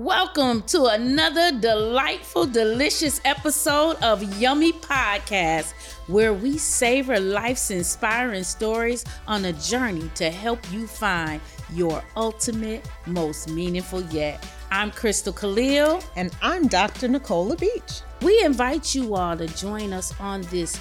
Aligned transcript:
Welcome 0.00 0.62
to 0.68 0.86
another 0.86 1.52
delightful, 1.52 2.46
delicious 2.46 3.20
episode 3.26 3.96
of 4.02 4.40
Yummy 4.40 4.72
Podcast, 4.72 5.74
where 6.06 6.32
we 6.32 6.56
savor 6.56 7.20
life's 7.20 7.70
inspiring 7.70 8.44
stories 8.44 9.04
on 9.26 9.44
a 9.44 9.52
journey 9.52 10.10
to 10.14 10.30
help 10.30 10.58
you 10.72 10.86
find 10.86 11.42
your 11.74 12.02
ultimate, 12.16 12.88
most 13.04 13.50
meaningful 13.50 14.00
yet. 14.04 14.42
I'm 14.70 14.90
Crystal 14.90 15.34
Khalil. 15.34 16.02
And 16.16 16.34
I'm 16.40 16.66
Dr. 16.66 17.06
Nicole 17.06 17.54
LaBeach. 17.54 18.00
We 18.22 18.42
invite 18.42 18.94
you 18.94 19.14
all 19.14 19.36
to 19.36 19.48
join 19.48 19.92
us 19.92 20.18
on 20.18 20.40
this 20.44 20.80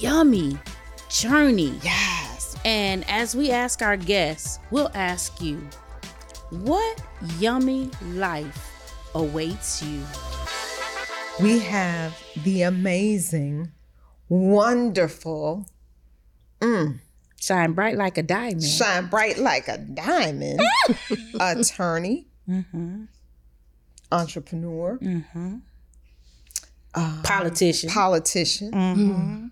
yummy 0.00 0.58
journey. 1.08 1.78
Yes. 1.84 2.56
And 2.64 3.08
as 3.08 3.36
we 3.36 3.52
ask 3.52 3.80
our 3.80 3.96
guests, 3.96 4.58
we'll 4.72 4.90
ask 4.92 5.40
you, 5.40 5.60
what 6.50 7.02
yummy 7.38 7.90
life 8.12 8.72
awaits 9.14 9.82
you? 9.82 10.02
We 11.40 11.58
have 11.60 12.16
the 12.44 12.62
amazing, 12.62 13.72
wonderful, 14.28 15.66
mm, 16.60 16.98
Shine 17.38 17.72
bright 17.74 17.96
like 17.96 18.16
a 18.18 18.22
diamond. 18.22 18.64
shine 18.64 19.06
bright 19.08 19.38
like 19.38 19.68
a 19.68 19.78
diamond 19.78 20.60
attorney, 21.40 22.26
Mm-hmm. 22.48 23.04
entrepreneur, 24.12 24.98
uh, 26.94 27.20
Politician. 27.24 27.90
politician, 27.90 28.70
mm-hmm. 28.72 29.46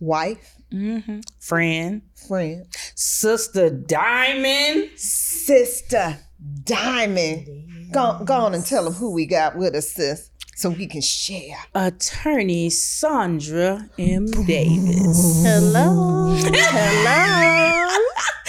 Wife, 0.00 0.54
Mm-hmm. 0.72 1.20
Friend. 1.40 2.02
friend, 2.28 2.66
Sister 2.94 3.70
Diamond. 3.70 4.90
sister, 4.98 6.18
diamond. 6.64 7.46
Go, 7.90 8.20
go 8.22 8.34
on 8.34 8.54
and 8.54 8.66
tell 8.66 8.84
them 8.84 8.92
who 8.92 9.12
we 9.12 9.24
got 9.24 9.56
with 9.56 9.74
us, 9.74 9.92
sis, 9.92 10.30
so 10.56 10.68
we 10.68 10.86
can 10.86 11.00
share. 11.00 11.56
Attorney 11.74 12.68
Saundra 12.68 13.88
M. 13.98 14.26
Davis. 14.44 15.42
Hello. 15.42 16.36
Hello. 16.36 17.94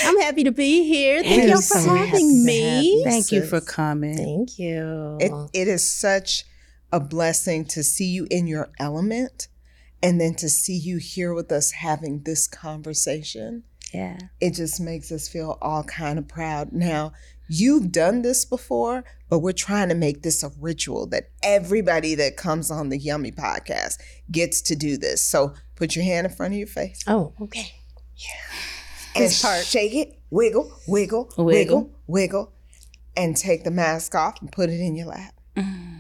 I'm 0.02 0.18
happy 0.20 0.44
to 0.44 0.52
be 0.52 0.84
here. 0.86 1.22
Thank 1.24 1.50
y'all 1.50 1.62
for 1.62 1.78
Yes. 1.78 1.86
having 1.86 2.44
me. 2.46 3.02
Thank 3.06 3.32
you 3.32 3.44
for 3.46 3.62
coming. 3.62 4.18
Thank 4.18 4.60
you. 4.60 5.18
It, 5.22 5.32
it 5.54 5.68
is 5.68 5.90
such 5.90 6.44
a 6.92 7.00
blessing 7.00 7.64
to 7.66 7.84
see 7.84 8.08
you 8.08 8.28
in 8.30 8.48
your 8.48 8.70
element 8.80 9.48
and 10.02 10.20
then 10.20 10.36
to 10.36 10.50
see 10.50 10.78
you 10.78 10.98
here 10.98 11.34
with 11.34 11.52
us 11.52 11.72
having 11.72 12.24
this 12.24 12.48
conversation. 12.48 13.64
Yeah. 13.94 14.18
It 14.40 14.54
just 14.54 14.80
makes 14.80 15.12
us 15.12 15.28
feel 15.28 15.58
all 15.62 15.84
kind 15.84 16.20
of 16.20 16.28
proud. 16.28 16.72
Now, 16.72 17.12
you've 17.50 17.92
done 17.92 18.22
this 18.22 18.46
before, 18.46 19.04
but 19.30 19.40
we're 19.40 19.52
trying 19.52 19.90
to 19.90 19.96
make 19.96 20.22
this 20.22 20.44
a 20.44 20.52
ritual 20.60 21.08
that 21.08 21.30
everybody 21.44 22.14
that 22.16 22.38
comes 22.38 22.70
on 22.70 22.90
the 22.90 22.98
Yummy 23.00 23.32
podcast 23.32 23.98
gets 24.32 24.62
to 24.64 24.76
do 24.76 24.96
this. 24.98 25.26
So 25.26 25.54
put 25.76 25.96
your 25.96 26.06
hand 26.06 26.28
in 26.28 26.34
front 26.34 26.54
of 26.54 26.58
your 26.60 26.68
face 26.68 27.02
oh, 27.08 27.34
okay. 27.42 27.72
yeah 28.16 28.30
and 29.16 29.24
This 29.26 29.42
part. 29.42 29.66
shake 29.66 29.96
it, 29.96 30.20
wiggle, 30.30 30.72
wiggle, 30.88 31.26
Wiggle. 31.38 31.46
wiggle, 31.46 31.92
wiggle, 32.06 32.54
and 33.18 33.36
take 33.36 33.64
the 33.64 33.72
mask 33.72 34.14
off 34.14 34.40
and 34.40 34.52
put 34.52 34.70
it 34.70 34.80
in 34.80 34.96
your 34.96 35.08
lap. 35.08 35.34
Mm. 35.58 35.99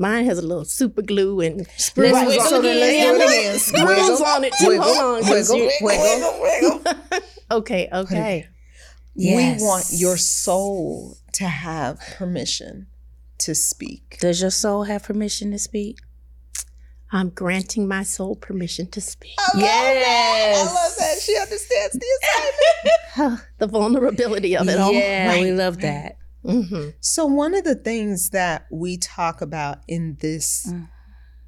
Mine 0.00 0.24
has 0.24 0.38
a 0.38 0.42
little 0.42 0.64
super 0.64 1.02
glue 1.02 1.42
and 1.42 1.58
Let's 1.58 1.90
sprues 1.90 2.26
wiggle 2.26 2.44
so 2.46 2.62
then 2.62 2.80
let's 2.80 2.92
again. 2.94 3.14
do 3.16 3.20
it 3.20 3.38
again. 3.38 3.58
Screws 3.58 4.20
on 4.22 4.44
it 4.44 4.54
too. 4.58 4.68
Wiggle, 4.68 4.84
Hold 4.84 5.24
on, 5.24 5.30
wiggle, 5.30 5.70
wiggle, 5.82 6.40
wiggle. 6.40 7.20
Okay, 7.50 7.88
okay. 7.92 8.46
Yes. 9.14 9.60
We 9.60 9.66
want 9.66 9.86
your 9.90 10.16
soul 10.16 11.18
to 11.34 11.44
have 11.44 12.00
permission 12.16 12.86
to 13.38 13.54
speak. 13.54 14.16
Does 14.20 14.40
your 14.40 14.50
soul 14.50 14.84
have 14.84 15.02
permission 15.02 15.50
to 15.50 15.58
speak? 15.58 15.98
I'm 17.12 17.28
granting 17.28 17.86
my 17.86 18.04
soul 18.04 18.36
permission 18.36 18.86
to 18.92 19.00
speak. 19.02 19.36
Yes. 19.54 20.60
I 20.60 20.72
love 20.72 20.92
that. 20.98 21.20
She 21.20 21.36
understands 21.36 21.98
the 21.98 23.18
assignment. 23.18 23.40
the 23.58 23.66
vulnerability 23.66 24.56
of 24.56 24.66
it 24.66 24.78
all. 24.78 24.92
Yeah, 24.92 25.40
we 25.40 25.50
love 25.50 25.80
that. 25.80 26.16
Hmm 26.44 26.88
So, 27.00 27.26
one 27.26 27.54
of 27.54 27.64
the 27.64 27.74
things 27.74 28.30
that 28.30 28.66
we 28.70 28.96
talk 28.96 29.40
about 29.40 29.78
in 29.86 30.16
this 30.20 30.66
Mm. 30.66 30.88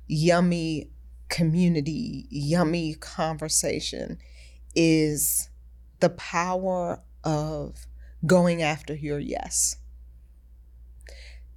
yummy 0.06 0.90
community, 1.28 2.26
yummy 2.30 2.94
conversation 2.94 4.18
is 4.74 5.48
the 6.00 6.10
power 6.10 7.02
of 7.24 7.86
going 8.26 8.62
after 8.62 8.94
your 8.94 9.18
yes. 9.18 9.76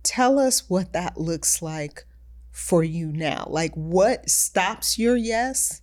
Tell 0.03 0.39
us 0.39 0.69
what 0.69 0.93
that 0.93 1.17
looks 1.17 1.61
like 1.61 2.05
for 2.51 2.83
you 2.83 3.11
now. 3.11 3.47
Like, 3.49 3.73
what 3.73 4.29
stops 4.29 4.97
your 4.97 5.17
yes 5.17 5.81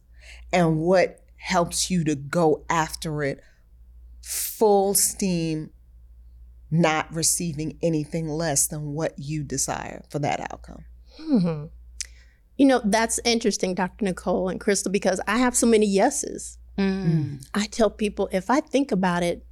and 0.52 0.78
what 0.78 1.20
helps 1.36 1.90
you 1.90 2.04
to 2.04 2.14
go 2.14 2.64
after 2.70 3.22
it 3.24 3.42
full 4.22 4.94
steam 4.94 5.71
not 6.72 7.12
receiving 7.14 7.78
anything 7.82 8.26
less 8.28 8.66
than 8.66 8.94
what 8.94 9.12
you 9.18 9.44
desire 9.44 10.02
for 10.08 10.18
that 10.18 10.40
outcome. 10.50 10.84
hmm 11.18 11.64
You 12.56 12.66
know, 12.66 12.80
that's 12.84 13.20
interesting, 13.24 13.74
Dr. 13.74 14.04
Nicole 14.06 14.48
and 14.48 14.58
Crystal, 14.58 14.90
because 14.90 15.20
I 15.28 15.36
have 15.38 15.54
so 15.54 15.66
many 15.66 15.86
yeses. 15.86 16.58
Mm. 16.78 17.44
I 17.54 17.66
tell 17.66 17.90
people 17.90 18.28
if 18.32 18.48
I 18.48 18.60
think 18.60 18.90
about 18.90 19.22
it, 19.22 19.44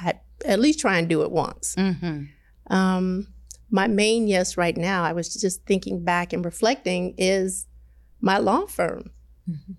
I 0.00 0.14
at 0.44 0.58
least 0.58 0.80
try 0.80 0.98
and 0.98 1.08
do 1.08 1.22
it 1.22 1.30
once. 1.30 1.74
Mm-hmm. 1.76 2.74
Um, 2.74 3.28
my 3.70 3.86
main 3.86 4.26
yes 4.26 4.56
right 4.56 4.76
now, 4.76 5.04
I 5.04 5.12
was 5.12 5.34
just 5.34 5.66
thinking 5.66 6.02
back 6.02 6.32
and 6.32 6.44
reflecting, 6.44 7.14
is 7.18 7.66
my 8.20 8.38
law 8.38 8.66
firm. 8.66 9.10
Mhm. 9.48 9.76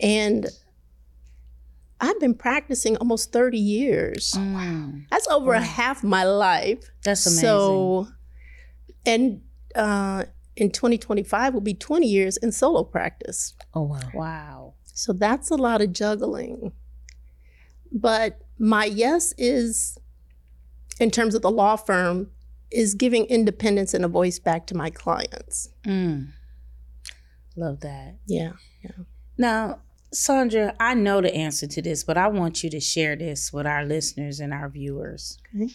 And 0.00 0.46
I've 2.00 2.20
been 2.20 2.34
practicing 2.34 2.96
almost 2.98 3.32
30 3.32 3.58
years. 3.58 4.34
Wow, 4.36 4.92
That's 5.10 5.26
over 5.28 5.54
a 5.54 5.60
half 5.60 6.04
my 6.04 6.24
life. 6.24 6.90
That's 7.04 7.26
amazing. 7.26 7.42
So, 7.42 8.08
and 9.06 9.40
uh, 9.74 10.24
in 10.56 10.70
2025 10.70 11.54
will 11.54 11.60
be 11.60 11.74
20 11.74 12.06
years 12.06 12.36
in 12.36 12.52
solo 12.52 12.84
practice. 12.84 13.54
Oh 13.74 13.82
wow. 13.82 14.00
wow. 14.12 14.74
So 14.84 15.12
that's 15.12 15.50
a 15.50 15.56
lot 15.56 15.80
of 15.80 15.92
juggling. 15.92 16.72
But 17.92 18.40
my 18.58 18.86
yes 18.86 19.32
is, 19.38 19.98
in 20.98 21.10
terms 21.10 21.34
of 21.34 21.42
the 21.42 21.50
law 21.50 21.76
firm, 21.76 22.30
is 22.70 22.94
giving 22.94 23.24
independence 23.26 23.94
and 23.94 24.04
a 24.04 24.08
voice 24.08 24.38
back 24.38 24.66
to 24.66 24.76
my 24.76 24.90
clients. 24.90 25.70
Mm. 25.84 26.28
Love 27.56 27.80
that. 27.80 28.16
Yeah. 28.26 28.52
yeah. 28.82 29.04
Now, 29.38 29.80
Saundra, 30.14 30.74
I 30.80 30.94
know 30.94 31.20
the 31.20 31.34
answer 31.34 31.66
to 31.66 31.82
this, 31.82 32.04
but 32.04 32.16
I 32.16 32.28
want 32.28 32.62
you 32.62 32.70
to 32.70 32.80
share 32.80 33.16
this 33.16 33.52
with 33.52 33.66
our 33.66 33.84
listeners 33.84 34.40
and 34.40 34.52
our 34.52 34.68
viewers. 34.68 35.38
Okay. 35.54 35.72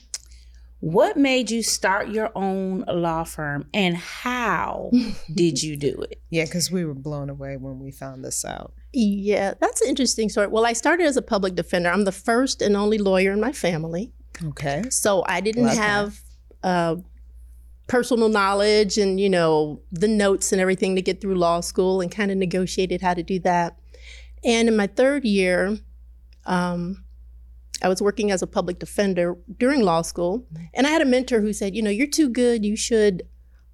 What 0.80 1.16
made 1.16 1.52
you 1.52 1.62
start 1.62 2.10
your 2.10 2.32
own 2.34 2.84
law 2.88 3.24
firm 3.24 3.68
and 3.72 3.96
how 3.96 4.90
did 5.34 5.62
you 5.62 5.78
do 5.78 6.06
it? 6.10 6.20
Yeah, 6.32 6.46
because 6.46 6.72
we 6.72 6.86
were 6.86 6.96
blown 6.96 7.30
away 7.30 7.56
when 7.58 7.80
we 7.80 7.92
found 7.92 8.26
this 8.26 8.44
out. 8.44 8.74
Yeah, 8.92 9.54
that's 9.60 9.82
an 9.82 9.90
interesting 9.90 10.28
story. 10.28 10.48
Well, 10.48 10.66
I 10.66 10.74
started 10.74 11.06
as 11.06 11.18
a 11.18 11.22
public 11.22 11.54
defender. 11.54 11.90
I'm 11.90 12.06
the 12.06 12.12
first 12.12 12.64
and 12.64 12.76
only 12.76 12.98
lawyer 12.98 13.32
in 13.32 13.40
my 13.40 13.52
family. 13.52 14.12
Okay. 14.44 14.84
So 14.90 15.24
I 15.28 15.40
didn't 15.40 15.66
Love 15.66 15.78
have 15.78 16.20
uh, 16.64 16.96
personal 17.88 18.30
knowledge 18.30 18.98
and, 18.98 19.20
you 19.20 19.30
know, 19.30 19.82
the 19.92 20.08
notes 20.08 20.52
and 20.52 20.60
everything 20.60 20.96
to 20.96 21.02
get 21.02 21.22
through 21.22 21.36
law 21.36 21.60
school 21.60 22.02
and 22.02 22.12
kind 22.12 22.32
of 22.32 22.38
negotiated 22.38 23.02
how 23.02 23.14
to 23.14 23.22
do 23.22 23.38
that. 23.42 23.78
And 24.44 24.68
in 24.68 24.76
my 24.76 24.88
third 24.88 25.24
year, 25.24 25.78
um, 26.46 27.04
I 27.84 27.90
was 27.90 28.02
working 28.02 28.32
as 28.32 28.42
a 28.42 28.48
public 28.48 28.80
defender 28.80 29.38
during 29.58 29.82
law 29.82 30.02
school. 30.02 30.46
And 30.74 30.86
I 30.86 30.92
had 30.92 31.02
a 31.02 31.06
mentor 31.06 31.42
who 31.42 31.54
said, 31.54 31.76
you 31.76 31.82
know, 31.82 31.90
you're 31.90 32.08
too 32.08 32.30
good. 32.30 32.66
You 32.66 32.76
should 32.76 33.24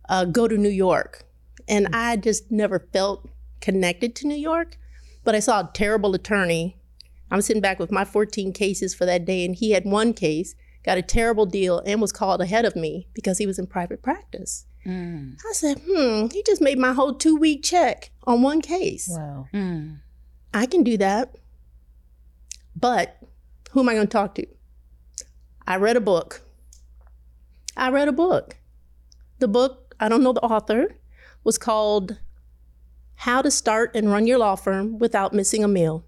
uh, 0.10 0.26
go 0.26 0.48
to 0.48 0.58
New 0.58 0.70
York. 0.70 1.24
And 1.68 1.88
I 1.94 2.16
just 2.16 2.50
never 2.52 2.80
felt 2.80 3.28
connected 3.60 4.16
to 4.18 4.28
New 4.28 4.36
York. 4.36 4.78
But 5.24 5.36
I 5.36 5.40
saw 5.40 5.60
a 5.62 5.72
terrible 5.74 6.16
attorney. 6.16 6.78
I'm 7.30 7.42
sitting 7.42 7.62
back 7.62 7.80
with 7.80 7.92
my 7.92 8.06
14 8.06 8.54
cases 8.54 8.96
for 8.96 9.06
that 9.06 9.26
day, 9.26 9.44
and 9.44 9.54
he 9.54 9.72
had 9.72 9.84
one 9.84 10.14
case 10.14 10.56
got 10.84 10.98
a 10.98 11.02
terrible 11.02 11.46
deal 11.46 11.80
and 11.86 12.00
was 12.00 12.14
called 12.14 12.40
ahead 12.40 12.64
of 12.64 12.74
me 12.74 13.10
because 13.14 13.38
he 13.38 13.46
was 13.46 13.60
in 13.60 13.68
private 13.68 14.02
practice. 14.02 14.66
Mm. 14.86 15.36
I 15.38 15.52
said, 15.52 15.82
hmm, 15.86 16.28
he 16.32 16.42
just 16.44 16.62
made 16.62 16.80
my 16.80 16.94
whole 16.94 17.14
two 17.14 17.36
week 17.36 17.62
check 17.62 18.12
on 18.26 18.42
one 18.42 18.62
case. 18.62 19.10
Wow. 19.12 19.48
Mm. 19.54 20.00
I 20.54 20.66
can 20.66 20.84
do 20.84 20.98
that. 20.98 21.36
But 22.76 23.18
who 23.72 23.80
am 23.82 23.90
I 23.90 23.94
going 23.94 24.08
to 24.08 24.12
talk 24.12 24.36
to? 24.36 24.46
I 25.68 25.76
read 25.78 25.98
a 25.98 26.02
book. 26.02 26.42
I 27.76 27.90
read 27.90 28.08
a 28.08 28.12
book. 28.14 28.58
The 29.40 29.48
book, 29.48 29.96
I 30.00 30.10
don't 30.10 30.24
know 30.24 30.34
the 30.34 30.42
author, 30.42 30.96
was 31.44 31.58
called 31.58 32.18
How 33.16 33.42
to 33.42 33.52
Start 33.52 33.92
and 33.96 34.12
Run 34.12 34.26
Your 34.28 34.38
Law 34.40 34.56
Firm 34.56 34.98
Without 35.00 35.34
Missing 35.34 35.64
a 35.64 35.68
Meal. 35.68 36.06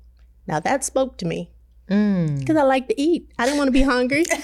Now 0.47 0.59
that 0.59 0.83
spoke 0.83 1.17
to 1.19 1.25
me 1.25 1.51
Mm. 1.89 2.39
because 2.39 2.55
I 2.55 2.61
like 2.61 2.87
to 2.89 3.01
eat. 3.01 3.31
I 3.39 3.45
didn't 3.45 3.57
want 3.57 3.69
to 3.69 3.71
be 3.71 3.81
hungry. 3.81 4.23
I 4.31 4.37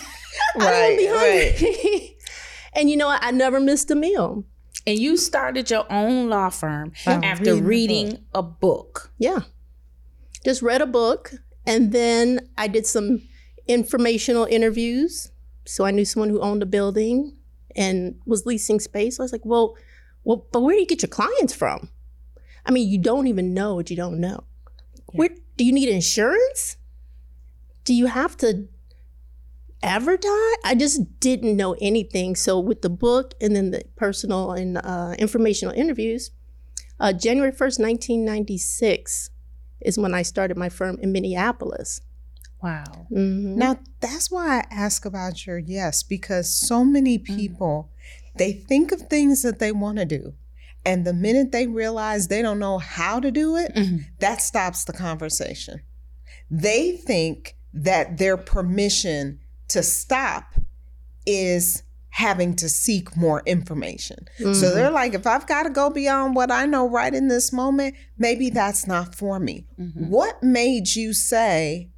Right, 0.57 0.97
didn't 0.97 1.13
want 1.15 1.55
to 1.57 1.63
be 1.63 1.71
hungry. 1.83 2.11
And 2.73 2.89
you 2.89 2.97
know 2.97 3.07
what? 3.07 3.23
I 3.23 3.31
never 3.31 3.59
missed 3.61 3.89
a 3.91 3.95
meal. 3.95 4.43
And 4.85 4.99
you 4.99 5.15
started 5.15 5.69
your 5.69 5.85
own 5.89 6.27
law 6.29 6.49
firm 6.49 6.91
By 7.05 7.13
after 7.13 7.53
reading 7.55 7.63
a 7.63 7.67
reading 7.67 8.25
a 8.33 8.43
book. 8.43 9.11
Yeah. 9.17 9.39
Just 10.45 10.61
read 10.61 10.81
a 10.81 10.85
book 10.85 11.33
and 11.65 11.91
then 11.91 12.47
I 12.57 12.67
did 12.67 12.85
some 12.85 13.23
informational 13.67 14.45
interviews. 14.45 15.31
So 15.65 15.85
I 15.85 15.91
knew 15.91 16.05
someone 16.05 16.29
who 16.29 16.39
owned 16.39 16.61
a 16.61 16.67
building 16.67 17.35
and 17.75 18.19
was 18.25 18.45
leasing 18.45 18.79
space. 18.79 19.19
I 19.19 19.23
was 19.23 19.31
like, 19.31 19.43
well, 19.43 19.75
well, 20.23 20.45
but 20.51 20.61
where 20.61 20.75
do 20.75 20.79
you 20.79 20.85
get 20.87 21.01
your 21.01 21.09
clients 21.09 21.53
from? 21.53 21.89
I 22.65 22.71
mean, 22.71 22.87
you 22.89 22.99
don't 22.99 23.27
even 23.27 23.53
know 23.53 23.75
what 23.75 23.89
you 23.89 23.95
don't 23.95 24.19
know. 24.19 24.43
Where 25.07 25.29
do 25.57 25.63
you 25.63 25.71
need 25.71 25.89
insurance? 25.89 26.77
Do 27.83 27.93
you 27.93 28.07
have 28.07 28.37
to 28.37 28.67
advertise? 29.81 30.55
I 30.63 30.75
just 30.77 31.19
didn't 31.19 31.55
know 31.55 31.75
anything. 31.81 32.35
So 32.35 32.59
with 32.59 32.81
the 32.81 32.89
book 32.89 33.33
and 33.41 33.55
then 33.55 33.71
the 33.71 33.83
personal 33.95 34.51
and 34.51 34.77
uh, 34.77 35.15
informational 35.17 35.73
interviews, 35.73 36.31
uh, 36.99 37.13
January 37.13 37.51
1st, 37.51 37.79
1996 37.79 39.29
is 39.85 39.97
when 39.97 40.13
I 40.13 40.21
started 40.23 40.57
my 40.57 40.69
firm 40.69 40.97
in 41.01 41.11
Minneapolis. 41.11 42.01
Wow. 42.61 43.07
Mhm. 43.11 43.55
Now, 43.55 43.79
that's 43.99 44.31
why 44.31 44.59
I 44.59 44.65
ask 44.71 45.05
about 45.05 45.45
your 45.45 45.59
yes, 45.59 46.03
because 46.03 46.51
so 46.51 46.83
many 46.83 47.17
people, 47.17 47.91
they 48.37 48.51
think 48.53 48.91
of 48.91 49.01
things 49.01 49.43
that 49.43 49.59
they 49.59 49.71
want 49.71 49.97
to 49.99 50.05
do. 50.05 50.33
And 50.83 51.05
the 51.05 51.13
minute 51.13 51.51
they 51.51 51.67
realize 51.67 52.27
they 52.27 52.41
don't 52.41 52.59
know 52.59 52.77
how 52.77 53.19
to 53.19 53.31
do 53.31 53.55
it, 53.55 53.73
Mhm. 53.75 54.05
that 54.19 54.41
stops 54.41 54.83
the 54.83 54.93
conversation. 54.93 55.81
They 56.49 56.97
think 56.97 57.55
that 57.73 58.17
their 58.17 58.37
permission 58.37 59.39
to 59.69 59.81
stop 59.83 60.55
is 61.25 61.83
having 62.15 62.55
to 62.55 62.69
seek 62.69 63.17
more 63.17 63.43
information. 63.45 64.25
So 64.37 64.45
Mhm. 64.45 64.73
they're 64.73 64.89
like, 64.89 65.13
if 65.13 65.27
I've 65.27 65.45
got 65.47 65.63
to 65.63 65.69
go 65.69 65.89
beyond 65.89 66.33
what 66.33 66.49
I 66.49 66.65
know 66.65 66.87
right 66.89 67.13
in 67.13 67.27
this 67.27 67.51
moment, 67.51 67.93
maybe 68.17 68.49
that's 68.49 68.87
not 68.87 69.13
for 69.13 69.37
me. 69.37 69.65
Mhm. 69.77 70.07
What 70.07 70.41
made 70.41 70.95
you 70.95 71.11
say, 71.11 71.89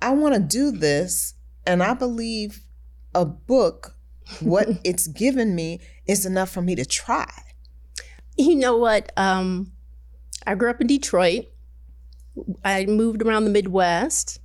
I 0.00 0.12
want 0.14 0.34
to 0.36 0.40
do 0.40 0.70
this, 0.70 1.34
and 1.66 1.82
I 1.82 1.92
believe 1.92 2.62
a 3.14 3.26
book, 3.26 3.98
what 4.40 4.68
it's 4.84 5.06
given 5.06 5.54
me, 5.54 5.80
is 6.06 6.24
enough 6.24 6.48
for 6.48 6.62
me 6.62 6.74
to 6.74 6.86
try? 6.86 7.30
You 8.38 8.54
know 8.56 8.78
what? 8.78 9.12
Um, 9.18 9.72
I 10.46 10.54
grew 10.54 10.70
up 10.70 10.80
in 10.80 10.86
Detroit. 10.86 11.44
I 12.64 12.86
moved 12.86 13.20
around 13.22 13.44
the 13.44 13.50
Midwest, 13.50 14.40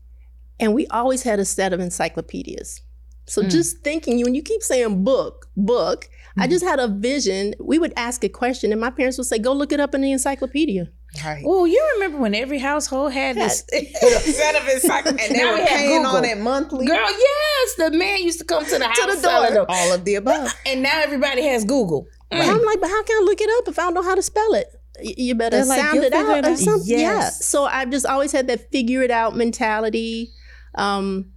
and 0.59 0.73
we 0.73 0.85
always 0.87 1.23
had 1.23 1.39
a 1.39 1.45
set 1.45 1.71
of 1.71 1.79
encyclopedias. 1.79 2.81
So 3.27 3.41
Mm. 3.43 3.49
just 3.49 3.77
thinking, 3.83 4.17
you 4.19 4.25
when 4.25 4.35
you 4.35 4.41
keep 4.41 4.61
saying 4.63 5.03
book, 5.03 5.47
book, 5.55 6.09
I 6.37 6.47
just 6.47 6.63
had 6.63 6.79
a 6.79 6.87
vision. 6.87 7.53
We 7.59 7.77
would 7.77 7.93
ask 7.97 8.23
a 8.23 8.29
question, 8.29 8.71
and 8.71 8.79
my 8.79 8.89
parents 8.89 9.17
would 9.17 9.27
say, 9.27 9.37
"Go 9.37 9.51
look 9.53 9.71
it 9.73 9.79
up 9.79 9.93
in 9.93 10.01
the 10.01 10.11
encyclopedia." 10.11 10.87
Right. 11.25 11.43
Well, 11.45 11.67
you 11.67 11.81
remember 11.95 12.19
when 12.19 12.33
every 12.33 12.57
household 12.59 13.11
had 13.11 13.35
this 13.35 13.63
set 13.69 14.55
of 14.55 14.67
encyclopedias, 14.67 15.29
And 15.29 15.35
they 15.37 15.43
were 15.45 15.65
paying 15.65 16.05
on 16.05 16.23
it 16.23 16.37
monthly. 16.39 16.85
Girl, 16.85 16.95
yes, 16.97 17.75
the 17.77 17.91
man 17.91 18.23
used 18.23 18.39
to 18.39 18.45
come 18.45 18.63
to 18.65 18.77
the 18.79 18.85
house 18.85 18.97
the 18.97 19.17
selling 19.17 19.53
door. 19.53 19.65
them. 19.65 19.75
All 19.77 19.91
of 19.93 20.05
the 20.05 20.15
above. 20.15 20.53
and 20.65 20.81
now 20.81 21.01
everybody 21.03 21.43
has 21.47 21.65
Google. 21.65 22.07
And 22.31 22.41
I'm 22.41 22.63
like, 22.63 22.79
"But 22.79 22.89
how 22.89 23.03
can 23.03 23.17
I 23.21 23.25
look 23.25 23.41
it 23.41 23.49
up 23.59 23.67
if 23.67 23.77
I 23.77 23.81
don't 23.83 23.93
know 23.93 24.03
how 24.03 24.15
to 24.15 24.21
spell 24.21 24.53
it?" 24.53 24.67
You 25.01 25.35
better 25.35 25.57
They're 25.57 25.65
like, 25.65 25.79
sound 25.81 25.95
"You'll 25.95 26.05
it 26.05 26.13
out 26.13 26.37
it 26.37 26.45
or 26.45 26.49
out." 26.51 26.57
something. 26.59 26.87
Yeah. 26.89 26.97
Yes. 26.97 27.45
So 27.45 27.65
I've 27.65 27.89
just 27.91 28.05
always 28.05 28.31
had 28.31 28.47
that 28.47 28.71
figure 28.71 29.01
it 29.03 29.11
out 29.11 29.35
mentality. 29.35 30.31
Um, 30.75 31.33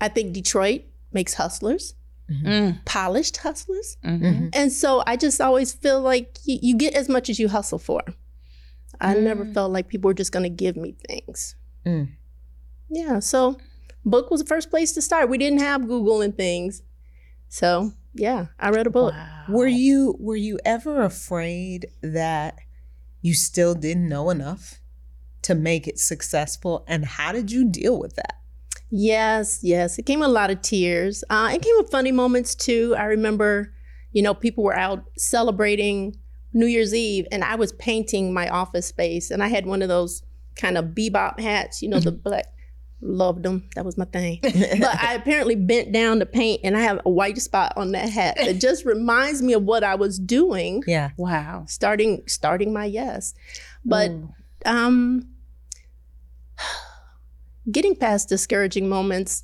I 0.00 0.08
think 0.08 0.32
Detroit 0.32 0.82
makes 1.12 1.34
hustlers, 1.34 1.94
Mm, 2.28 2.84
polished 2.84 3.36
hustlers. 3.38 3.96
mhm. 4.04 4.20
Mhm. 4.20 4.50
And 4.52 4.72
so 4.72 5.02
I 5.06 5.16
just 5.16 5.40
always 5.40 5.72
feel 5.72 6.00
like 6.00 6.38
you, 6.44 6.58
you 6.60 6.76
get 6.76 6.94
as 6.94 7.08
much 7.08 7.30
as 7.30 7.38
you 7.38 7.48
hustle 7.48 7.78
for. 7.78 8.02
I 9.00 9.14
never 9.14 9.44
Mm. 9.44 9.54
felt 9.54 9.70
like 9.72 9.86
people 9.88 10.08
were 10.08 10.14
just 10.14 10.32
going 10.32 10.42
to 10.42 10.48
give 10.64 10.76
me 10.76 10.96
things. 11.06 11.54
Mm. 11.84 12.08
Yeah. 12.90 13.20
So 13.20 13.58
book 14.04 14.30
was 14.30 14.40
the 14.40 14.46
first 14.46 14.70
place 14.70 14.92
to 14.94 15.02
start. 15.02 15.28
We 15.30 15.38
didn't 15.38 15.60
have 15.60 15.86
Google 15.86 16.20
and 16.20 16.36
things. 16.36 16.82
So 17.48 17.92
yeah, 18.14 18.46
I 18.58 18.70
read 18.70 18.86
a 18.86 18.90
book. 18.90 19.12
Wow. 19.14 19.44
Were 19.50 19.66
you 19.68 20.16
were 20.18 20.36
you 20.36 20.58
ever 20.64 21.02
afraid 21.02 21.88
that 22.02 22.58
you 23.22 23.34
still 23.34 23.74
didn't 23.74 24.08
know 24.08 24.30
enough 24.30 24.80
to 25.42 25.54
make 25.54 25.86
it 25.86 25.98
successful? 26.00 26.84
And 26.88 27.04
how 27.04 27.30
did 27.32 27.52
you 27.52 27.64
deal 27.68 27.98
with 28.00 28.16
that? 28.16 28.40
Yes, 28.90 29.60
yes. 29.62 29.98
It 29.98 30.06
came 30.06 30.20
with 30.20 30.28
a 30.28 30.32
lot 30.32 30.50
of 30.50 30.62
tears. 30.62 31.24
Uh, 31.28 31.50
it 31.52 31.62
came 31.62 31.74
with 31.76 31.90
funny 31.90 32.12
moments 32.12 32.54
too. 32.54 32.94
I 32.96 33.04
remember, 33.04 33.72
you 34.12 34.22
know, 34.22 34.34
people 34.34 34.62
were 34.64 34.76
out 34.76 35.04
celebrating 35.16 36.16
New 36.52 36.66
Year's 36.66 36.94
Eve, 36.94 37.26
and 37.32 37.42
I 37.44 37.56
was 37.56 37.72
painting 37.72 38.32
my 38.32 38.48
office 38.48 38.86
space, 38.86 39.30
and 39.30 39.42
I 39.42 39.48
had 39.48 39.66
one 39.66 39.82
of 39.82 39.88
those 39.88 40.22
kind 40.54 40.78
of 40.78 40.86
bebop 40.86 41.38
hats, 41.40 41.82
you 41.82 41.88
know, 41.88 42.00
the 42.00 42.12
black. 42.24 42.46
Loved 43.02 43.42
them. 43.42 43.68
That 43.74 43.84
was 43.84 43.98
my 43.98 44.06
thing. 44.06 44.38
but 44.42 44.54
I 45.02 45.12
apparently 45.14 45.54
bent 45.54 45.92
down 45.92 46.18
to 46.20 46.26
paint, 46.26 46.62
and 46.64 46.74
I 46.74 46.80
have 46.80 46.98
a 47.04 47.10
white 47.10 47.36
spot 47.36 47.74
on 47.76 47.92
that 47.92 48.08
hat 48.08 48.36
that 48.38 48.54
just 48.58 48.86
reminds 48.86 49.42
me 49.42 49.52
of 49.52 49.64
what 49.64 49.84
I 49.84 49.96
was 49.96 50.18
doing, 50.18 50.82
Yeah. 50.86 51.10
Wow. 51.18 51.66
starting 51.68 52.22
starting 52.26 52.72
my 52.72 52.86
yes. 52.86 53.34
But 53.84 54.12
Ooh. 54.12 54.34
um 54.64 55.28
getting 57.70 57.94
past 57.96 58.28
discouraging 58.28 58.88
moments 58.88 59.42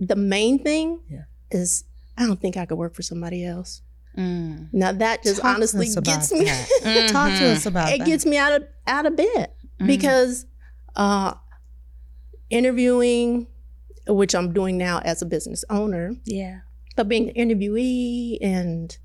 the 0.00 0.16
main 0.16 0.58
thing 0.62 1.00
Yeah. 1.10 1.24
is 1.50 1.84
i 2.18 2.26
don't 2.26 2.40
think 2.40 2.56
i 2.56 2.66
could 2.66 2.78
work 2.78 2.94
for 2.94 3.02
somebody 3.02 3.44
else 3.44 3.82
Mm. 4.16 4.68
now 4.72 4.92
that 4.92 5.22
just 5.22 5.42
Talk 5.42 5.56
honestly 5.56 5.88
gets 6.02 6.32
me 6.32 6.44
that. 6.44 7.08
Talk 7.12 7.38
to 7.38 7.48
us 7.52 7.66
about 7.66 7.92
it 7.92 7.98
that. 7.98 8.06
gets 8.06 8.24
me 8.24 8.38
out 8.38 8.52
of 8.52 8.66
out 8.86 9.04
of 9.04 9.14
bed 9.14 9.50
Mhm. 9.78 9.86
because 9.86 10.46
uh 10.96 11.34
interviewing 12.50 13.46
which 14.06 14.34
i'm 14.34 14.52
doing 14.52 14.78
now 14.78 15.00
as 15.04 15.20
a 15.20 15.26
business 15.26 15.64
owner 15.68 16.14
yeah. 16.24 16.60
but 16.96 17.08
being 17.08 17.28
an 17.28 17.34
interviewee 17.34 18.38
and 18.40 18.98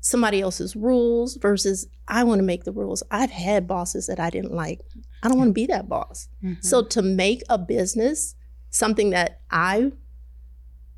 somebody 0.00 0.40
else's 0.40 0.76
rules 0.76 1.36
versus 1.36 1.86
I 2.08 2.24
want 2.24 2.38
to 2.38 2.42
make 2.44 2.64
the 2.64 2.72
rules. 2.72 3.02
I've 3.10 3.30
had 3.30 3.66
bosses 3.66 4.06
that 4.08 4.20
I 4.20 4.30
didn't 4.30 4.52
like. 4.52 4.80
I 5.22 5.28
don't 5.28 5.38
want 5.38 5.48
to 5.48 5.54
be 5.54 5.66
that 5.66 5.88
boss. 5.88 6.28
Mhm. 6.42 6.62
So 6.64 6.82
to 6.82 7.02
make 7.02 7.42
a 7.48 7.58
business 7.58 8.34
something 8.70 9.10
that 9.10 9.40
I 9.50 9.92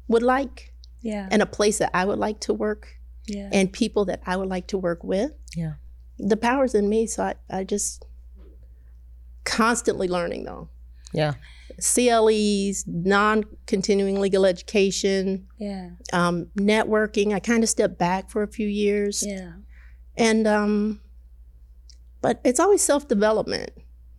would 0.09 0.23
like 0.23 0.73
yeah. 1.03 1.29
and 1.31 1.43
a 1.43 1.47
place 1.47 1.79
that 1.79 1.91
I 1.95 2.05
would 2.05 2.19
like 2.19 2.41
to 2.41 2.55
work 2.55 2.89
yeah. 3.27 3.51
and 3.53 3.73
people 3.73 4.05
that 4.07 4.23
I 4.27 4.37
would 4.37 4.49
like 4.49 4.67
to 4.69 4.79
work 4.79 5.05
with, 5.05 5.33
Yeah. 5.55 5.75
the 6.19 6.37
power's 6.37 6.75
in 6.75 6.89
me. 6.89 7.07
So 7.07 7.23
I, 7.25 7.35
I 7.51 7.65
just 7.65 8.05
constantly 9.45 10.09
learning 10.09 10.45
though. 10.45 10.69
Yeah. 11.13 11.35
CLEs, 11.81 12.85
non 12.87 13.45
continuing 13.67 14.21
legal 14.21 14.47
education, 14.47 15.47
yeah. 15.59 15.91
um, 16.13 16.47
networking. 16.57 17.33
I 17.35 17.41
kind 17.41 17.63
of 17.63 17.69
stepped 17.69 17.99
back 17.99 18.31
for 18.31 18.43
a 18.43 18.49
few 18.49 18.67
years. 18.67 19.23
Yeah. 19.27 19.53
And 20.17 20.47
um 20.47 21.01
but 22.27 22.41
it's 22.43 22.59
always 22.59 22.83
self-development. 22.83 23.71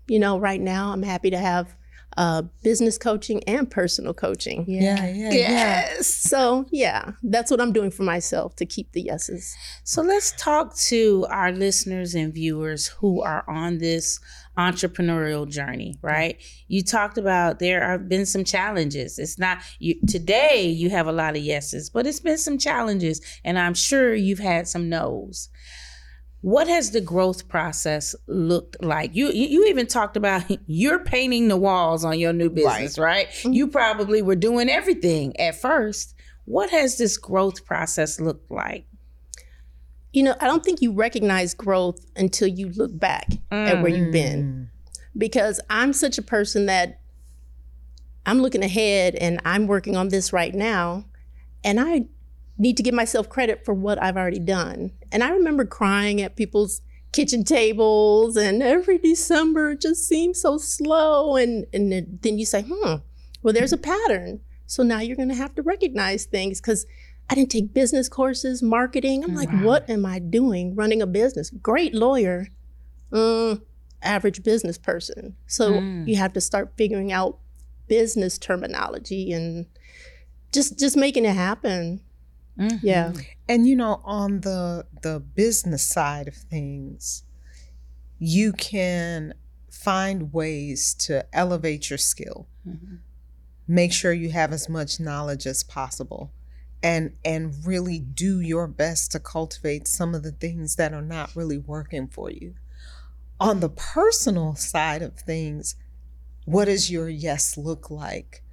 You 0.08 0.20
know, 0.20 0.40
right 0.40 0.62
now 0.62 0.94
I'm 0.94 1.04
happy 1.04 1.30
to 1.30 1.38
have 1.38 1.76
uh 2.16 2.44
business 2.64 2.98
coaching 2.98 3.44
and 3.44 3.70
personal 3.70 4.14
coaching. 4.14 4.64
Yeah. 4.66 5.06
Yeah. 5.08 5.30
Yeah. 5.30 5.32
Yes. 5.34 6.08
So, 6.08 6.66
yeah, 6.72 7.12
that's 7.22 7.52
what 7.52 7.60
I'm 7.60 7.74
doing 7.74 7.92
for 7.92 8.04
myself 8.04 8.56
to 8.56 8.66
keep 8.66 8.94
the 8.94 9.02
yeses. 9.02 9.54
So 9.84 10.02
let's 10.02 10.32
talk 10.38 10.74
to 10.88 11.28
our 11.30 11.52
listeners 11.52 12.16
and 12.16 12.34
viewers 12.34 12.88
who 12.88 13.22
are 13.22 13.44
on 13.50 13.80
this 13.80 14.22
entrepreneurial 14.58 15.48
journey, 15.48 15.96
right? 16.02 16.42
You 16.70 16.84
talked 16.84 17.18
about 17.18 17.60
there 17.60 17.86
have 17.86 18.08
been 18.08 18.26
some 18.26 18.46
challenges. 18.46 19.20
It's 19.20 19.38
not 19.38 19.58
you 19.80 19.96
today 20.08 20.66
you 20.66 20.90
have 20.92 21.08
a 21.08 21.12
lot 21.12 21.36
of 21.36 21.44
yeses, 21.44 21.90
but 21.90 22.08
it's 22.08 22.22
been 22.22 22.38
some 22.38 22.58
challenges 22.58 23.20
and 23.44 23.60
I'm 23.60 23.74
sure 23.74 24.16
you've 24.16 24.40
had 24.40 24.70
some 24.70 24.88
no's. 24.88 25.50
What 26.48 26.70
has 26.70 26.92
the 26.92 27.02
growth 27.02 27.50
process 27.50 28.16
looked 28.26 28.82
like? 28.82 29.14
You 29.14 29.34
you, 29.34 29.66
even 29.66 29.86
talked 29.86 30.16
about 30.16 30.46
you're 30.66 31.00
painting 31.04 31.50
the 31.50 31.58
walls 31.58 32.06
on 32.06 32.20
your 32.20 32.32
new 32.32 32.50
business, 32.50 32.98
right? 32.98 33.28
You 33.44 33.68
probably 33.68 34.22
were 34.22 34.38
doing 34.38 34.70
everything 34.70 35.38
at 35.42 35.60
first. 35.60 36.16
What 36.46 36.70
has 36.70 36.98
this 36.98 37.18
growth 37.18 37.66
process 37.66 38.22
looked 38.22 38.50
like? 38.50 38.86
You 40.14 40.24
know, 40.24 40.36
I 40.40 40.46
don't 40.46 40.64
think 40.64 40.82
you 40.82 40.94
recognize 40.94 41.54
growth 41.54 42.00
until 42.16 42.48
you 42.48 42.70
look 42.70 42.98
back 42.98 43.28
at 43.52 43.82
where 43.82 43.92
you've 43.92 44.14
been. 44.14 44.70
Mm. 44.72 45.18
because 45.18 45.60
I'm 45.70 45.92
such 45.92 46.18
a 46.18 46.22
person 46.22 46.68
that 46.68 47.02
I'm 48.26 48.40
looking 48.40 48.64
ahead 48.64 49.16
and 49.16 49.42
I'm 49.44 49.68
working 49.68 49.98
on 49.98 50.08
this 50.08 50.32
right 50.32 50.56
now. 50.56 51.08
And 51.66 51.78
I 51.78 52.06
need 52.58 52.78
to 52.78 52.84
give 52.84 52.94
myself 52.94 53.30
credit 53.30 53.64
for 53.66 53.74
what 53.74 54.02
I've 54.02 54.18
already 54.18 54.40
done. 54.40 54.92
And 55.12 55.24
I 55.24 55.30
remember 55.30 55.66
crying 55.66 56.22
at 56.22 56.36
people's 56.36 56.82
kitchen 57.12 57.44
tables 57.44 58.36
and 58.36 58.62
every 58.62 58.98
December 58.98 59.72
it 59.72 59.82
just 59.82 60.08
seems 60.08 60.42
so 60.42 60.58
slow. 60.58 61.36
And, 61.36 61.66
and 61.74 61.92
then- 62.22 62.38
you 62.40 62.46
say, 62.46 62.64
hmm, 62.64 62.96
well, 63.42 63.54
there's 63.54 63.74
a 63.74 63.78
pattern. 63.78 64.42
So 64.66 64.84
now 64.84 65.00
you're 65.00 65.16
going 65.16 65.30
to 65.30 65.36
have 65.36 65.56
to 65.56 65.62
recognize 65.62 66.26
things 66.26 66.60
because 66.60 66.86
I 67.30 67.36
didn't 67.36 67.52
take 67.52 67.74
business 67.74 68.10
courses, 68.10 68.62
marketing. 68.64 69.24
I'm 69.24 69.34
like, 69.36 69.52
Wow. 69.54 69.64
what 69.64 69.90
am 69.90 70.06
I 70.06 70.20
doing 70.20 70.76
running 70.76 71.02
a 71.02 71.08
business? 71.08 71.50
Great 71.50 71.94
lawyer, 71.94 72.48
mm, 73.12 73.62
average 74.02 74.44
business 74.44 74.78
person. 74.78 75.36
So 75.46 75.74
Mm. 75.80 76.08
you 76.08 76.16
have 76.18 76.34
to 76.34 76.42
start 76.42 76.74
figuring 76.78 77.12
out 77.12 77.38
business 77.88 78.38
terminology 78.38 79.32
and 79.32 79.66
just 80.52 80.78
just 80.78 80.98
making 80.98 81.24
it 81.26 81.36
happen. 81.36 82.02
Mhm. 82.58 82.80
Yeah. 82.82 83.14
And 83.48 83.68
you 83.68 83.76
know, 83.76 84.02
on 84.04 84.42
the 84.42 84.86
the 85.02 85.20
business 85.20 85.84
side 85.84 86.28
of 86.28 86.36
things, 86.36 87.24
you 88.20 88.54
can 88.54 89.34
find 89.70 90.34
ways 90.34 90.94
to 90.96 91.26
elevate 91.34 91.90
your 91.90 91.98
skill. 91.98 92.48
Mhm. 92.68 93.00
Make 93.68 93.94
sure 93.94 94.14
you 94.14 94.32
have 94.32 94.54
as 94.54 94.70
much 94.70 95.00
knowledge 95.00 95.46
as 95.46 95.64
possible 95.64 96.32
and 96.84 97.14
and 97.26 97.66
really 97.66 98.00
do 98.00 98.40
your 98.40 98.68
best 98.68 99.12
to 99.12 99.20
cultivate 99.20 99.88
some 99.88 100.16
of 100.16 100.24
the 100.24 100.32
things 100.32 100.76
that 100.76 100.94
are 100.94 101.02
not 101.02 101.36
really 101.36 101.58
working 101.58 102.08
for 102.08 102.32
you. 102.32 102.56
On 103.40 103.60
the 103.60 103.70
personal 103.70 104.56
side 104.56 105.02
of 105.02 105.16
things, 105.20 105.76
what 106.46 106.66
does 106.66 106.90
your 106.92 107.10
yes 107.10 107.58
look 107.58 107.90
like 107.92 108.44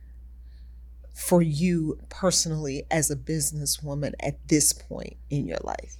for 1.15 1.41
you 1.43 1.99
personally 2.11 2.85
as 2.91 3.11
a 3.11 3.17
businesswoman 3.17 4.13
at 4.21 4.37
this 4.49 4.73
point 4.73 5.17
in 5.31 5.47
your 5.47 5.59
life? 5.63 5.97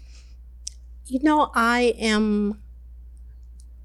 You 1.07 1.21
know, 1.23 1.51
I 1.55 1.95
am 1.99 2.61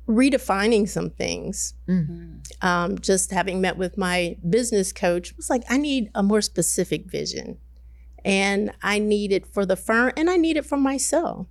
redefining 0.07 0.87
some 0.89 1.09
things. 1.11 1.73
Mhm. 1.87 2.37
um, 2.61 2.97
just 2.99 3.31
having 3.31 3.61
met 3.61 3.77
with 3.77 3.95
my 3.97 4.35
business 4.49 4.91
coach 4.91 5.35
was 5.37 5.49
like 5.49 5.63
i 5.69 5.77
need 5.77 6.09
a 6.15 6.21
more 6.23 6.41
specific 6.41 7.05
vision 7.09 7.57
and 8.25 8.71
i 8.81 8.97
need 8.99 9.31
it 9.31 9.45
for 9.45 9.65
the 9.65 9.75
firm 9.75 10.11
and 10.17 10.29
i 10.29 10.35
need 10.35 10.57
it 10.57 10.65
for 10.65 10.77
myself 10.77 11.45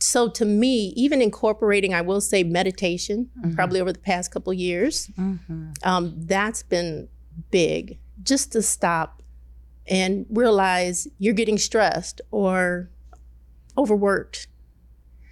so 0.00 0.28
to 0.28 0.44
me 0.44 0.92
even 0.96 1.20
incorporating 1.22 1.92
i 1.94 2.00
will 2.00 2.20
say 2.22 2.42
meditation 2.42 3.28
Mhm. 3.44 3.54
probably 3.54 3.80
over 3.80 3.92
the 3.92 3.98
past 3.98 4.30
couple 4.32 4.52
years 4.52 5.08
Mhm. 5.18 5.74
um, 5.84 6.14
that's 6.26 6.62
been 6.62 7.08
big 7.50 7.98
just 8.22 8.52
to 8.52 8.62
stop 8.62 9.22
and 9.86 10.26
realize 10.30 11.08
you're 11.18 11.34
getting 11.34 11.58
stressed 11.58 12.20
or 12.30 12.90
overworked 13.76 14.48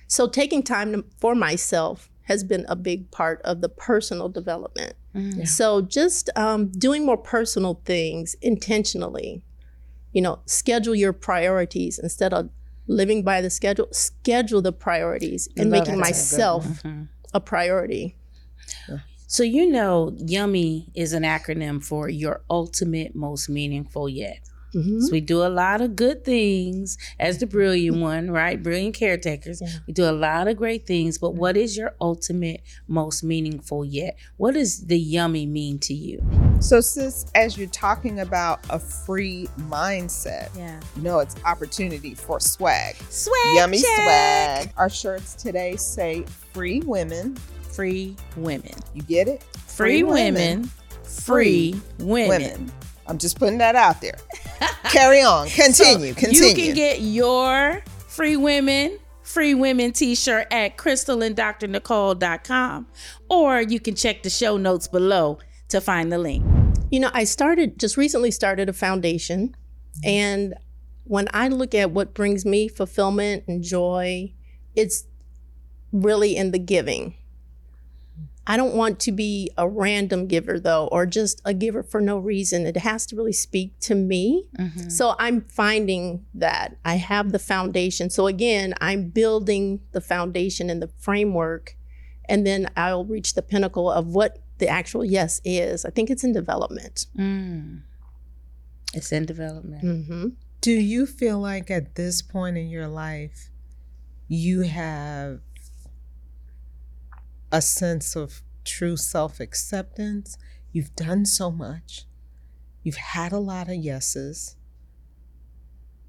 so 0.08 0.28
taking 0.28 0.62
time 0.62 0.92
to, 0.92 1.04
for 1.18 1.34
myself 1.34 2.08
has 2.24 2.44
been 2.44 2.64
a 2.68 2.76
big 2.76 3.10
part 3.10 3.40
of 3.42 3.60
the 3.60 3.68
personal 3.68 4.28
development 4.28 4.94
Mhm. 5.14 5.46
so 5.48 5.80
just 5.80 6.28
um, 6.36 6.68
doing 6.68 7.06
more 7.06 7.16
personal 7.16 7.80
things 7.86 8.36
intentionally, 8.42 9.42
you 10.12 10.20
know, 10.20 10.40
schedule 10.44 10.94
your 10.94 11.14
priorities 11.14 11.98
instead 11.98 12.34
of 12.34 12.50
living 12.86 13.22
by 13.22 13.40
the 13.40 13.48
schedule. 13.48 13.88
Schedule 13.92 14.60
the 14.60 14.72
priorities 14.72 15.48
and 15.56 15.70
making 15.70 15.94
that. 15.94 16.00
myself 16.00 16.82
Mhm. 16.82 17.08
a 17.32 17.40
priority. 17.40 18.14
So 19.36 19.42
you 19.42 19.66
know, 19.70 20.16
Yummy 20.16 20.88
is 20.94 21.12
an 21.12 21.22
acronym 21.22 21.84
for 21.84 22.08
your 22.08 22.40
ultimate 22.48 23.14
most 23.14 23.50
meaningful 23.50 24.08
yet. 24.08 24.38
Mhm. 24.74 25.02
So 25.02 25.12
we 25.12 25.20
do 25.20 25.44
a 25.44 25.48
lot 25.52 25.82
of 25.82 25.94
good 25.94 26.24
things 26.24 26.96
as 27.20 27.36
the 27.36 27.46
brilliant 27.46 27.98
one, 28.00 28.30
right? 28.30 28.62
Brilliant 28.62 28.94
caretakers. 28.94 29.60
Yeah. 29.60 29.68
We 29.86 29.92
do 29.92 30.04
a 30.08 30.12
lot 30.12 30.48
of 30.48 30.56
great 30.56 30.86
things, 30.86 31.18
but 31.18 31.34
what 31.34 31.54
is 31.54 31.76
your 31.76 31.94
ultimate 32.00 32.62
most 32.88 33.22
meaningful 33.22 33.84
yet? 33.84 34.16
What 34.38 34.54
does 34.54 34.86
the 34.86 34.98
yummy 34.98 35.44
mean 35.44 35.80
to 35.80 35.92
you? 35.92 36.22
So, 36.60 36.80
sis, 36.80 37.26
as 37.34 37.58
you're 37.58 37.68
talking 37.68 38.20
about 38.20 38.60
a 38.70 38.78
free 38.78 39.48
mindset, 39.68 40.48
Yeah. 40.56 40.80
you 40.96 41.02
know 41.02 41.18
it's 41.18 41.36
opportunity 41.44 42.14
for 42.14 42.40
swag. 42.40 42.96
Swag. 43.10 43.36
Yummy 43.54 43.82
check. 43.82 43.96
swag. 44.64 44.72
Our 44.78 44.88
shirts 44.88 45.34
today 45.34 45.76
say 45.76 46.24
free 46.54 46.80
women. 46.80 47.36
Free 47.76 48.16
women. 48.36 48.72
You 48.94 49.02
get 49.02 49.28
it? 49.28 49.44
Free, 49.66 50.02
women. 50.02 50.70
Free 51.04 51.78
women. 51.98 52.40
Women. 52.40 52.72
I'm 53.06 53.18
just 53.18 53.38
putting 53.38 53.58
that 53.58 53.76
out 53.76 54.00
there. 54.00 54.16
Carry 54.84 55.22
on. 55.22 55.48
Continue. 55.48 56.14
So 56.14 56.20
continue. 56.20 56.48
You 56.48 56.54
can 56.54 56.74
get 56.74 57.02
your 57.02 57.82
free 58.08 58.38
women, 58.38 58.98
free 59.22 59.52
women 59.52 59.92
t-shirt 59.92 60.46
at 60.50 60.78
crystalanddrnicole.com 60.78 62.86
or 63.28 63.60
you 63.60 63.78
can 63.78 63.94
check 63.94 64.22
the 64.22 64.30
show 64.30 64.56
notes 64.56 64.88
below 64.88 65.38
to 65.68 65.82
find 65.82 66.10
the 66.10 66.16
link. 66.16 66.46
You 66.90 67.00
know, 67.00 67.10
I 67.12 67.24
started 67.24 67.78
just 67.78 67.98
recently 67.98 68.30
started 68.30 68.70
a 68.70 68.72
foundation, 68.72 69.48
mm-hmm. 69.48 70.08
and 70.08 70.54
when 71.04 71.28
I 71.34 71.48
look 71.48 71.74
at 71.74 71.90
what 71.90 72.14
brings 72.14 72.46
me 72.46 72.68
fulfillment 72.68 73.44
and 73.46 73.62
joy, 73.62 74.32
it's 74.74 75.04
really 75.92 76.36
in 76.36 76.52
the 76.52 76.58
giving. 76.58 77.16
I 78.48 78.56
don't 78.56 78.74
want 78.74 79.00
to 79.00 79.12
be 79.12 79.50
a 79.58 79.68
random 79.68 80.26
giver 80.28 80.60
though, 80.60 80.86
or 80.92 81.04
just 81.04 81.42
a 81.44 81.52
giver 81.52 81.82
for 81.82 82.00
no 82.00 82.18
reason. 82.18 82.64
It 82.66 82.76
has 82.78 83.04
to 83.06 83.16
really 83.16 83.32
speak 83.32 83.78
to 83.80 83.94
me. 83.94 84.46
So 84.88 85.16
I'm 85.18 85.40
finding 85.42 86.24
that 86.34 86.76
I 86.84 86.94
have 86.96 87.32
the 87.32 87.38
foundation. 87.40 88.08
So 88.08 88.26
again, 88.28 88.74
I'm 88.80 89.08
building 89.08 89.80
the 89.92 90.00
foundation 90.00 90.70
and 90.70 90.80
the 90.80 90.88
framework, 90.96 91.76
and 92.28 92.46
then 92.46 92.70
I'll 92.76 93.04
reach 93.04 93.34
the 93.34 93.42
pinnacle 93.42 93.90
of 93.90 94.14
what 94.14 94.38
the 94.58 94.68
actual 94.68 95.04
yes 95.04 95.40
is. 95.44 95.84
I 95.84 95.90
think 95.90 96.08
it's 96.08 96.24
in 96.24 96.32
development. 96.32 97.06
Mm. 97.18 97.82
It's 98.94 99.12
in 99.12 99.26
development. 99.26 99.82
hmm 99.82 100.28
Do 100.60 100.72
you 100.72 101.04
feel 101.06 101.38
like 101.38 101.70
at 101.70 101.96
this 101.96 102.22
point 102.22 102.56
in 102.56 102.68
your 102.68 102.88
life, 102.88 103.50
you 104.28 104.62
have 104.62 105.40
a 107.52 107.62
sense 107.62 108.16
of 108.16 108.42
true 108.64 108.96
self 108.96 109.40
acceptance? 109.40 110.36
You've 110.72 110.94
done 110.96 111.24
so 111.26 111.50
much, 111.50 112.04
you've 112.82 112.96
had 112.96 113.32
a 113.32 113.38
lot 113.38 113.68
of 113.68 113.76
yeses. 113.76 114.56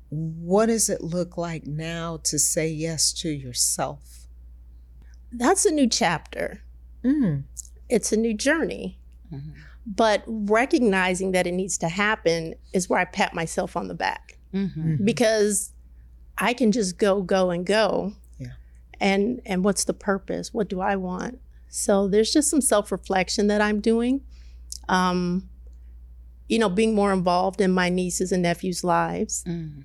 What 0.10 0.68
does 0.68 0.90
it 0.90 1.02
look 1.04 1.38
like 1.38 1.66
now 1.68 2.18
to 2.24 2.40
say 2.40 2.70
yes 2.70 3.12
to 3.14 3.30
yourself? 3.30 4.28
That's 5.32 5.66
a 5.66 5.72
new 5.72 5.88
chapter. 5.88 6.62
Mm. 7.04 7.44
It's 7.90 8.12
a 8.14 8.18
new 8.18 8.34
journey. 8.34 9.00
Mhm. 9.32 9.54
But 9.86 10.24
recognizing 10.28 11.32
that 11.34 11.48
it 11.48 11.54
needs 11.54 11.78
to 11.80 11.90
happen 11.90 12.56
is 12.74 12.90
where 12.90 13.00
I 13.00 13.06
pat 13.06 13.34
myself 13.34 13.76
on 13.76 13.88
the 13.88 13.94
back 13.94 14.38
Mhm. 14.54 15.04
because 15.04 15.74
I 16.38 16.54
can 16.54 16.72
just 16.72 16.98
go, 16.98 17.22
go, 17.22 17.50
and 17.52 17.66
go. 17.66 18.14
And 19.00 19.42
and 19.46 19.64
what's 19.64 19.84
the 19.84 19.94
purpose? 19.94 20.54
What 20.54 20.68
do 20.70 20.82
I 20.82 20.96
want? 20.96 21.40
So 21.70 22.08
there's 22.08 22.32
just 22.32 22.50
some 22.50 22.62
self 22.62 22.92
reflection 22.92 23.48
that 23.48 23.62
I'm 23.62 23.80
doing. 23.82 24.22
Um, 24.90 25.50
you 26.48 26.58
know, 26.60 26.70
being 26.70 26.96
more 26.96 27.12
involved 27.12 27.60
in 27.60 27.72
my 27.72 27.90
nieces 27.90 28.32
and 28.32 28.42
nephews' 28.44 28.84
lives. 28.84 29.44
Mm. 29.46 29.84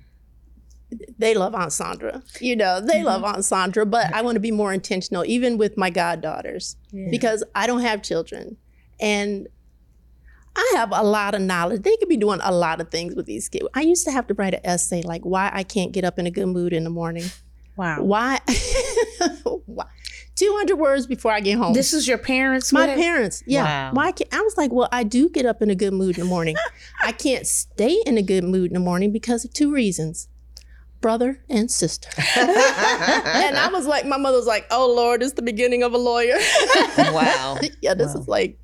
They 1.17 1.33
love 1.33 1.55
Aunt 1.55 1.71
Saundra. 1.71 2.21
You 2.39 2.55
know, 2.55 2.79
they 2.79 3.03
love 3.03 3.23
Aunt 3.23 3.39
Saundra, 3.39 3.89
but 3.89 4.13
I 4.13 4.21
want 4.21 4.35
to 4.35 4.39
be 4.39 4.51
more 4.51 4.71
intentional, 4.71 5.25
even 5.25 5.57
with 5.57 5.75
my 5.77 5.89
goddaughters 5.89 6.77
Yeah. 6.91 7.07
because 7.09 7.43
I 7.55 7.67
don't 7.67 7.81
have 7.81 8.01
children. 8.03 8.57
And 8.99 9.47
I 10.55 10.73
have 10.75 10.91
a 10.93 11.03
lot 11.03 11.33
of 11.33 11.41
knowledge. 11.41 11.81
They 11.81 11.97
could 11.97 12.09
be 12.09 12.17
doing 12.17 12.39
a 12.43 12.51
lot 12.51 12.79
of 12.79 12.91
things 12.91 13.15
with 13.15 13.25
these 13.25 13.49
kids. 13.49 13.65
I 13.73 13.81
used 13.81 14.05
to 14.05 14.11
have 14.11 14.27
to 14.27 14.35
write 14.35 14.53
an 14.53 14.61
essay 14.63 15.01
like 15.01 15.23
why 15.23 15.49
I 15.51 15.63
can't 15.63 15.91
get 15.91 16.03
up 16.05 16.19
in 16.19 16.27
a 16.27 16.31
good 16.31 16.45
mood 16.47 16.73
in 16.73 16.83
the 16.83 16.91
morning. 16.91 17.25
Wow. 17.75 18.03
Why? 18.03 18.39
why? 19.65 19.85
200 20.35 20.75
words 20.75 21.05
before 21.05 21.31
I 21.31 21.39
get 21.39 21.57
home. 21.57 21.73
This 21.73 21.93
is 21.93 22.07
your 22.07 22.17
parents' 22.17 22.73
my 22.73 22.87
way? 22.87 22.95
parents. 22.95 23.43
Yeah. 23.45 23.63
Wow. 23.63 23.91
Why 23.93 24.11
can't, 24.11 24.33
I 24.33 24.41
was 24.41 24.57
like, 24.57 24.71
well, 24.71 24.89
I 24.91 25.03
do 25.03 25.29
get 25.29 25.45
up 25.45 25.61
in 25.61 25.69
a 25.69 25.75
good 25.75 25.93
mood 25.93 26.17
in 26.17 26.23
the 26.23 26.29
morning. 26.29 26.55
I 27.03 27.11
can't 27.11 27.45
stay 27.45 28.01
in 28.05 28.17
a 28.17 28.23
good 28.23 28.43
mood 28.43 28.71
in 28.71 28.73
the 28.73 28.79
morning 28.79 29.11
because 29.11 29.45
of 29.45 29.53
two 29.53 29.71
reasons 29.71 30.27
brother 31.03 31.43
and 31.49 31.69
sister. 31.69 32.09
and 32.37 33.57
I 33.57 33.69
was 33.71 33.85
like, 33.85 34.05
my 34.05 34.17
mother 34.17 34.37
was 34.37 34.47
like, 34.47 34.65
oh 34.71 34.91
Lord, 34.95 35.21
it's 35.21 35.33
the 35.33 35.41
beginning 35.43 35.83
of 35.83 35.93
a 35.93 35.97
lawyer. 35.97 36.37
wow. 36.97 37.57
yeah, 37.81 37.93
this 37.93 38.15
is 38.15 38.27
like 38.27 38.57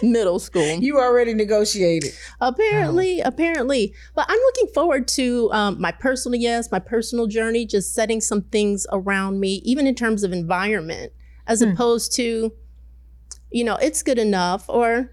middle 0.00 0.38
school. 0.38 0.62
You 0.78 0.98
already 0.98 1.34
negotiated. 1.34 2.12
Apparently, 2.40 3.20
apparently. 3.20 3.92
But 4.14 4.26
I'm 4.28 4.38
looking 4.38 4.68
forward 4.72 5.08
to 5.08 5.50
um, 5.52 5.80
my 5.80 5.90
personal 5.90 6.40
yes, 6.40 6.70
my 6.70 6.78
personal 6.78 7.26
journey, 7.26 7.66
just 7.66 7.92
setting 7.92 8.20
some 8.20 8.42
things 8.42 8.86
around 8.92 9.40
me, 9.40 9.60
even 9.64 9.86
in 9.88 9.96
terms 9.96 10.22
of 10.22 10.32
environment, 10.32 11.12
as 11.48 11.60
Hmm. 11.60 11.70
opposed 11.72 12.14
to, 12.14 12.52
you 13.50 13.64
know, 13.64 13.74
it's 13.76 14.02
good 14.04 14.18
enough 14.18 14.64
or 14.68 15.12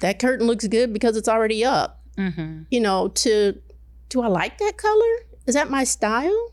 that 0.00 0.18
curtain 0.18 0.48
looks 0.48 0.66
good 0.66 0.92
because 0.92 1.16
it's 1.16 1.28
already 1.28 1.64
up. 1.64 2.00
Mhm. 2.18 2.66
You 2.72 2.80
know, 2.80 3.06
to 3.08 3.54
do 4.12 4.20
I 4.20 4.28
like 4.28 4.58
that 4.58 4.76
color? 4.76 5.26
Is 5.46 5.54
that 5.54 5.70
my 5.70 5.84
style? 5.84 6.52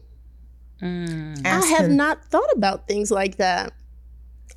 Mm. 0.82 1.46
I 1.46 1.50
have 1.50 1.82
Asking- 1.82 1.98
not 1.98 2.24
thought 2.26 2.50
about 2.56 2.88
things 2.88 3.12
like 3.12 3.36
that. 3.36 3.74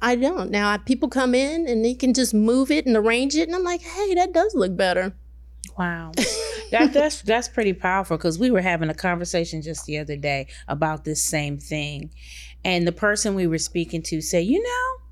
I 0.00 0.14
don't. 0.14 0.50
Now, 0.50 0.71
I- 0.71 0.78
people 0.78 1.09
come 1.09 1.35
in 1.35 1.66
and 1.68 1.85
they 1.85 1.94
can 1.94 2.14
just 2.14 2.32
move 2.32 2.71
it 2.71 2.87
and 2.87 2.97
arrange 2.97 3.35
it, 3.35 3.49
and 3.49 3.56
I'm 3.56 3.64
like, 3.64 3.82
hey, 3.82 4.14
that 4.14 4.32
does 4.32 4.54
look 4.54 4.76
better. 4.76 5.14
Wow. 5.76 6.12
that, 6.71 6.92
that's 6.92 7.23
that's 7.23 7.49
pretty 7.49 7.73
powerful 7.73 8.16
because 8.16 8.38
we 8.38 8.50
were 8.50 8.61
having 8.61 8.88
a 8.88 8.94
conversation 8.94 9.62
just 9.62 9.85
the 9.87 9.99
other 9.99 10.16
day 10.16 10.47
about 10.68 11.04
this 11.04 11.25
same 11.25 11.59
thing. 11.59 12.12
And 12.64 12.87
the 12.87 12.92
person 12.92 13.35
we 13.35 13.47
were 13.49 13.59
speaking 13.59 14.02
to 14.04 14.21
said, 14.21 14.44
you 14.44 14.62
know, 14.62 15.04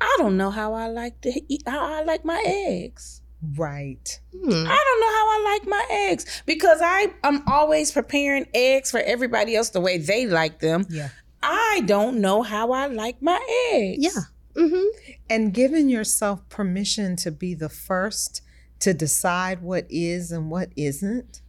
I 0.00 0.14
don't 0.18 0.36
know 0.36 0.50
how 0.50 0.72
I 0.72 0.86
like 0.88 1.20
to 1.22 1.40
eat 1.48 1.62
how 1.66 2.00
I 2.00 2.04
like 2.04 2.24
my 2.24 2.42
eggs. 2.46 3.20
Right. 3.56 4.20
Hmm. 4.32 4.50
I 4.50 4.84
don't 4.84 5.00
know 5.00 5.06
how 5.12 5.28
I 5.28 5.42
like 5.52 5.68
my 5.68 5.86
eggs 5.90 6.42
because 6.44 6.80
I 6.82 7.12
I'm 7.22 7.46
always 7.46 7.92
preparing 7.92 8.46
eggs 8.52 8.90
for 8.90 8.98
everybody 9.00 9.54
else 9.54 9.70
the 9.70 9.80
way 9.80 9.98
they 9.98 10.26
like 10.26 10.58
them. 10.58 10.86
Yeah. 10.88 11.10
I 11.42 11.82
don't 11.86 12.20
know 12.20 12.42
how 12.42 12.72
I 12.72 12.86
like 12.86 13.22
my 13.22 13.40
eggs. 13.72 14.04
Yeah. 14.04 14.22
Mm-hmm. 14.60 15.14
And 15.30 15.54
giving 15.54 15.88
yourself 15.88 16.48
permission 16.48 17.14
to 17.16 17.30
be 17.30 17.54
the 17.54 17.68
first 17.68 18.42
to 18.80 18.92
decide 18.92 19.62
what 19.62 19.86
is 19.88 20.32
and 20.32 20.50
what 20.50 20.70
isn't 20.76 21.42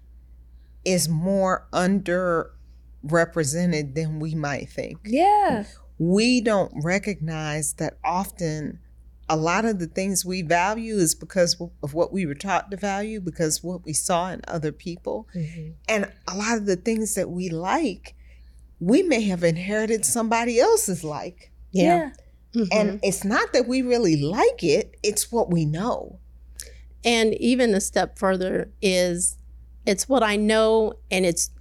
is 0.86 1.10
more 1.10 1.68
underrepresented 1.74 3.96
than 3.96 4.20
we 4.20 4.36
might 4.36 4.70
think. 4.70 5.00
Yeah. 5.06 5.64
We 5.98 6.42
don't 6.42 6.72
recognize 6.84 7.74
that 7.74 7.98
often 8.04 8.80
a 9.30 9.38
lot 9.38 9.64
of 9.64 9.80
the 9.80 9.88
things 9.88 10.26
we 10.26 10.42
value 10.42 10.96
is 10.96 11.14
because 11.14 11.62
of 11.84 11.94
what 11.94 12.12
we 12.12 12.26
were 12.26 12.34
taught 12.34 12.72
to 12.72 12.78
value, 12.78 13.22
because 13.22 13.64
what 13.64 13.86
we 13.86 13.94
saw 13.94 14.32
in 14.32 14.42
other 14.48 14.72
people. 14.72 15.28
And 15.88 16.12
a 16.28 16.36
lot 16.36 16.58
of 16.58 16.66
the 16.66 16.76
things 16.76 17.14
that 17.16 17.30
we 17.30 17.50
like, 17.50 18.16
we 18.80 19.04
may 19.04 19.22
have 19.22 19.44
inherited 19.44 20.04
somebody 20.06 20.60
else's 20.60 21.04
like. 21.04 21.52
Yeah. 21.72 22.12
Mhm. 22.56 22.68
And 22.72 23.00
it's 23.04 23.24
not 23.24 23.54
that 23.54 23.68
we 23.68 23.84
really 23.84 24.16
like 24.20 24.64
it, 24.64 24.96
it's 25.04 25.32
what 25.32 25.52
we 25.52 25.66
know. 25.66 26.18
And 27.04 27.36
even 27.36 27.76
a 27.76 27.82
step 27.82 28.18
further 28.18 28.72
is 28.82 29.38
it's 29.86 30.10
what 30.10 30.24
I 30.24 30.36
know 30.36 30.94
and 31.12 31.26
it's 31.26 31.52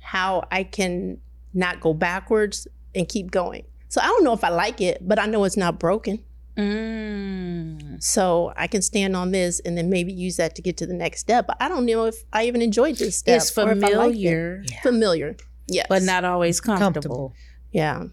how 0.00 0.46
I 0.50 0.64
can 0.64 1.18
not 1.54 1.80
go 1.80 1.94
backwards 1.94 2.66
and 2.94 3.08
keep 3.08 3.30
going. 3.30 3.64
So 3.88 4.00
I 4.00 4.06
don't 4.06 4.24
know 4.24 4.32
if 4.32 4.42
I 4.42 4.48
like 4.48 4.80
it, 4.80 5.06
but 5.06 5.18
I 5.20 5.26
know 5.26 5.44
it's 5.44 5.56
not 5.56 5.78
broken. 5.78 6.18
Mm. 6.56 8.02
So 8.02 8.52
I 8.56 8.66
can 8.66 8.82
stand 8.82 9.16
on 9.16 9.32
this 9.32 9.60
and 9.60 9.76
then 9.76 9.90
maybe 9.90 10.12
use 10.12 10.36
that 10.36 10.54
to 10.56 10.62
get 10.62 10.76
to 10.78 10.86
the 10.86 10.94
next 10.94 11.20
step. 11.20 11.46
But 11.46 11.56
I 11.60 11.68
don't 11.68 11.86
know 11.86 12.04
if 12.06 12.16
I 12.32 12.44
even 12.46 12.62
enjoyed 12.62 12.96
this 12.96 13.16
step. 13.16 13.38
It's 13.38 13.56
or 13.56 13.70
if 13.72 13.82
I 13.82 13.88
liked 13.88 13.90
it. 13.90 13.96
familiar, 13.96 14.64
Familiar. 14.82 15.36
Yes. 15.66 15.86
but 15.88 16.02
not 16.02 16.24
always 16.24 16.60
comfortable. 16.60 16.92
Comfortable. 16.92 17.34
Yeah. 17.72 18.04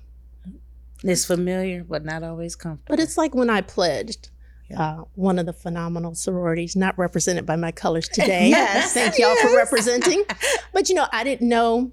It's 1.04 1.26
familiar, 1.26 1.84
but 1.84 2.06
not 2.06 2.24
always 2.24 2.56
comfortable. 2.56 2.96
But 2.96 3.00
it's 3.00 3.18
like 3.18 3.36
when 3.36 3.50
I 3.50 3.62
pledged. 3.62 4.30
Uh, 4.78 5.04
one 5.16 5.38
of 5.38 5.46
the 5.46 5.52
phenomenal 5.52 6.16
sororities, 6.16 6.78
not 6.78 6.98
represented 6.98 7.46
by 7.46 7.58
my 7.58 7.74
colors 7.74 8.08
today. 8.14 8.48
Yes, 8.48 8.94
Thank 8.94 9.18
y'all 9.20 9.36
for 9.36 9.54
representing. 9.58 10.24
But 10.72 10.88
you 10.88 10.96
know, 10.96 11.08
I 11.12 11.26
didn't 11.26 11.50
know 11.50 11.92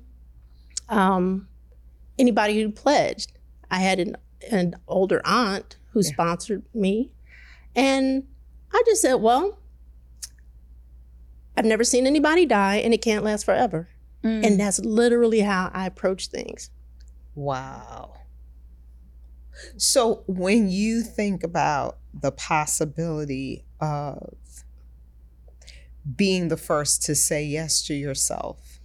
um, 0.88 1.48
anybody 2.20 2.62
who 2.62 2.70
pledged. 2.70 3.32
I 3.68 3.80
had 3.80 3.98
an, 3.98 4.16
an 4.52 4.76
older 4.86 5.20
aunt 5.24 5.76
who 5.90 6.00
Yeah. 6.00 6.11
sponsored 6.12 6.62
me. 6.75 7.11
And 7.75 8.25
I 8.73 8.83
just 8.87 9.02
said, 9.02 9.14
well, 9.14 9.59
I've 11.57 11.64
never 11.64 11.85
seen 11.85 12.07
anybody 12.07 12.47
die 12.47 12.76
and 12.76 12.95
it 12.95 13.02
can't 13.02 13.25
last 13.25 13.45
forever. 13.45 13.88
Mm. 14.23 14.47
And 14.47 14.61
that's 14.61 14.78
literally 14.80 15.40
how 15.40 15.71
I 15.73 15.87
approach 15.87 16.28
things. 16.28 16.71
Wow. 17.35 18.14
So 19.76 20.23
when 20.26 20.68
you 20.68 21.02
think 21.02 21.42
about 21.42 21.99
the 22.14 22.30
possibility 22.33 23.64
of 23.80 24.37
being 26.16 26.49
the 26.49 26.57
first 26.57 27.02
to 27.04 27.14
say 27.14 27.45
yes 27.45 27.83
to 27.87 27.95
yourself, 27.95 28.77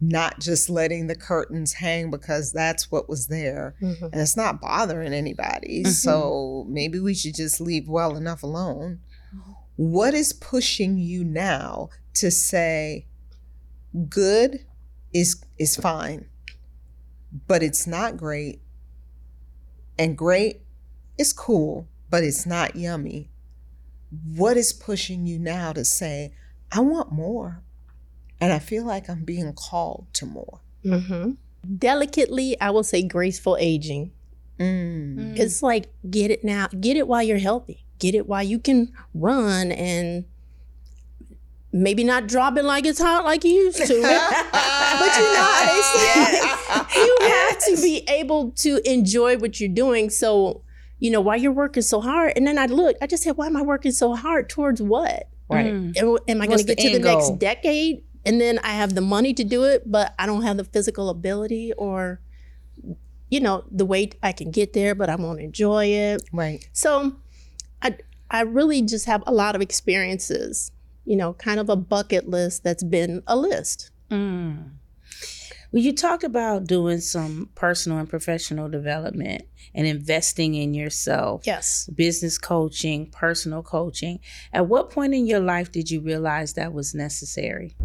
not 0.00 0.40
just 0.40 0.70
letting 0.70 1.06
the 1.06 1.14
curtains 1.14 1.74
hang 1.74 2.10
because 2.10 2.52
that's 2.52 2.90
what 2.90 3.08
was 3.08 3.26
there, 3.26 3.74
and 3.80 4.14
it's 4.14 4.36
not 4.36 4.60
bothering 4.60 5.12
anybody. 5.12 5.82
Mhm. 5.84 5.88
So 5.88 6.66
maybe 6.68 6.98
we 6.98 7.14
should 7.14 7.34
just 7.34 7.60
leave 7.60 7.88
well 7.88 8.16
enough 8.16 8.42
alone. 8.42 9.00
What 9.76 10.14
is 10.14 10.32
pushing 10.32 10.98
you 10.98 11.24
now 11.24 11.90
to 12.14 12.30
say 12.30 13.06
good 14.08 14.64
is 15.12 15.42
is 15.58 15.76
fine, 15.76 16.26
but 17.46 17.62
it's 17.62 17.86
not 17.86 18.16
great, 18.16 18.62
and 19.98 20.16
great 20.16 20.62
is 21.18 21.32
cool, 21.32 21.88
but 22.08 22.24
it's 22.24 22.46
not 22.46 22.76
yummy. 22.76 23.30
What 24.36 24.56
is 24.56 24.72
pushing 24.72 25.26
you 25.26 25.38
now 25.38 25.72
to 25.72 25.84
say, 25.84 26.32
I 26.72 26.80
want 26.80 27.12
more, 27.12 27.62
and 28.40 28.52
I 28.52 28.58
feel 28.58 28.84
like 28.84 29.08
I'm 29.08 29.24
being 29.24 29.52
called 29.52 30.06
to 30.14 30.26
more? 30.26 30.60
hmm 30.82 31.32
Delicately, 31.76 32.58
I 32.60 32.70
will 32.70 32.82
say 32.82 33.02
graceful 33.02 33.56
aging. 33.60 34.12
Mm. 34.58 35.16
Mm. 35.16 35.38
It's 35.38 35.62
like 35.62 35.88
get 36.08 36.30
it 36.30 36.42
now, 36.42 36.68
get 36.68 36.96
it 36.96 37.06
while 37.06 37.22
you're 37.22 37.38
healthy, 37.38 37.84
get 37.98 38.14
it 38.14 38.26
while 38.26 38.42
you 38.42 38.58
can 38.58 38.92
run 39.14 39.70
and 39.70 40.24
maybe 41.72 42.02
not 42.02 42.26
drop 42.26 42.56
it 42.56 42.64
like 42.64 42.84
it's 42.84 43.00
hot 43.00 43.24
like 43.24 43.44
you 43.44 43.52
used 43.52 43.78
to. 43.78 43.84
but 43.86 43.92
you 43.92 44.00
know 44.02 45.44
how 45.44 45.66
they 45.66 45.82
say 45.82 47.00
you 47.00 47.16
have 47.20 47.58
to 47.58 47.76
be 47.82 48.04
able 48.08 48.50
to 48.52 48.80
enjoy 48.90 49.36
what 49.38 49.60
you're 49.60 49.68
doing. 49.68 50.10
So, 50.10 50.62
you 50.98 51.10
know, 51.10 51.20
while 51.20 51.36
you're 51.36 51.52
working 51.52 51.82
so 51.82 52.00
hard, 52.00 52.32
and 52.36 52.46
then 52.46 52.58
I 52.58 52.66
look, 52.66 52.96
I 53.00 53.06
just 53.06 53.22
said, 53.22 53.36
why 53.36 53.46
am 53.46 53.56
I 53.56 53.62
working 53.62 53.92
so 53.92 54.14
hard 54.14 54.48
towards 54.48 54.82
what? 54.82 55.28
Right. 55.48 55.72
Mm. 55.72 55.96
Am, 55.96 56.18
am 56.28 56.42
I 56.42 56.46
going 56.46 56.58
to 56.58 56.64
get 56.64 56.78
to 56.78 56.88
the 56.88 56.94
end 56.94 57.04
next 57.04 57.38
decade? 57.38 58.02
And 58.24 58.40
then 58.40 58.58
I 58.62 58.70
have 58.70 58.94
the 58.94 59.00
money 59.00 59.32
to 59.34 59.44
do 59.44 59.64
it, 59.64 59.90
but 59.90 60.14
I 60.18 60.26
don't 60.26 60.42
have 60.42 60.56
the 60.58 60.64
physical 60.64 61.08
ability 61.08 61.72
or, 61.78 62.20
you 63.30 63.40
know, 63.40 63.64
the 63.70 63.86
way 63.86 64.10
I 64.22 64.32
can 64.32 64.50
get 64.50 64.72
there, 64.72 64.94
but 64.94 65.08
I 65.08 65.16
won't 65.16 65.40
enjoy 65.40 65.86
it. 65.86 66.22
Right. 66.32 66.68
So 66.72 67.16
I, 67.82 67.96
I 68.30 68.42
really 68.42 68.82
just 68.82 69.06
have 69.06 69.22
a 69.26 69.32
lot 69.32 69.54
of 69.54 69.62
experiences, 69.62 70.70
you 71.04 71.16
know, 71.16 71.32
kind 71.34 71.58
of 71.60 71.68
a 71.68 71.76
bucket 71.76 72.28
list 72.28 72.62
that's 72.62 72.84
been 72.84 73.22
a 73.26 73.36
list. 73.36 73.90
Mm. 74.10 74.72
Well, 75.72 75.82
you 75.82 75.94
talked 75.94 76.24
about 76.24 76.66
doing 76.66 76.98
some 76.98 77.48
personal 77.54 77.98
and 77.98 78.08
professional 78.08 78.68
development 78.68 79.42
and 79.72 79.86
investing 79.86 80.56
in 80.56 80.74
yourself, 80.74 81.42
Yes. 81.46 81.88
business 81.94 82.38
coaching, 82.38 83.06
personal 83.12 83.62
coaching. 83.62 84.18
At 84.52 84.66
what 84.66 84.90
point 84.90 85.14
in 85.14 85.26
your 85.26 85.38
life 85.38 85.70
did 85.70 85.88
you 85.88 86.00
realize 86.00 86.54
that 86.54 86.72
was 86.72 86.92
necessary? 86.92 87.76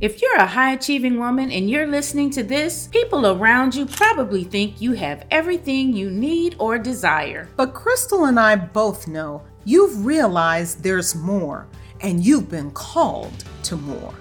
If 0.00 0.20
you're 0.20 0.36
a 0.36 0.46
high 0.46 0.72
achieving 0.72 1.20
woman 1.20 1.52
and 1.52 1.70
you're 1.70 1.86
listening 1.86 2.28
to 2.30 2.42
this, 2.42 2.88
people 2.88 3.28
around 3.28 3.76
you 3.76 3.86
probably 3.86 4.42
think 4.42 4.80
you 4.80 4.92
have 4.94 5.24
everything 5.30 5.92
you 5.92 6.10
need 6.10 6.56
or 6.58 6.78
desire. 6.78 7.48
But 7.54 7.74
Crystal 7.74 8.24
and 8.24 8.38
I 8.38 8.56
both 8.56 9.06
know 9.06 9.42
you've 9.64 10.04
realized 10.04 10.82
there's 10.82 11.14
more, 11.14 11.68
and 12.00 12.24
you've 12.24 12.50
been 12.50 12.72
called 12.72 13.44
to 13.62 13.76
more. 13.76 14.14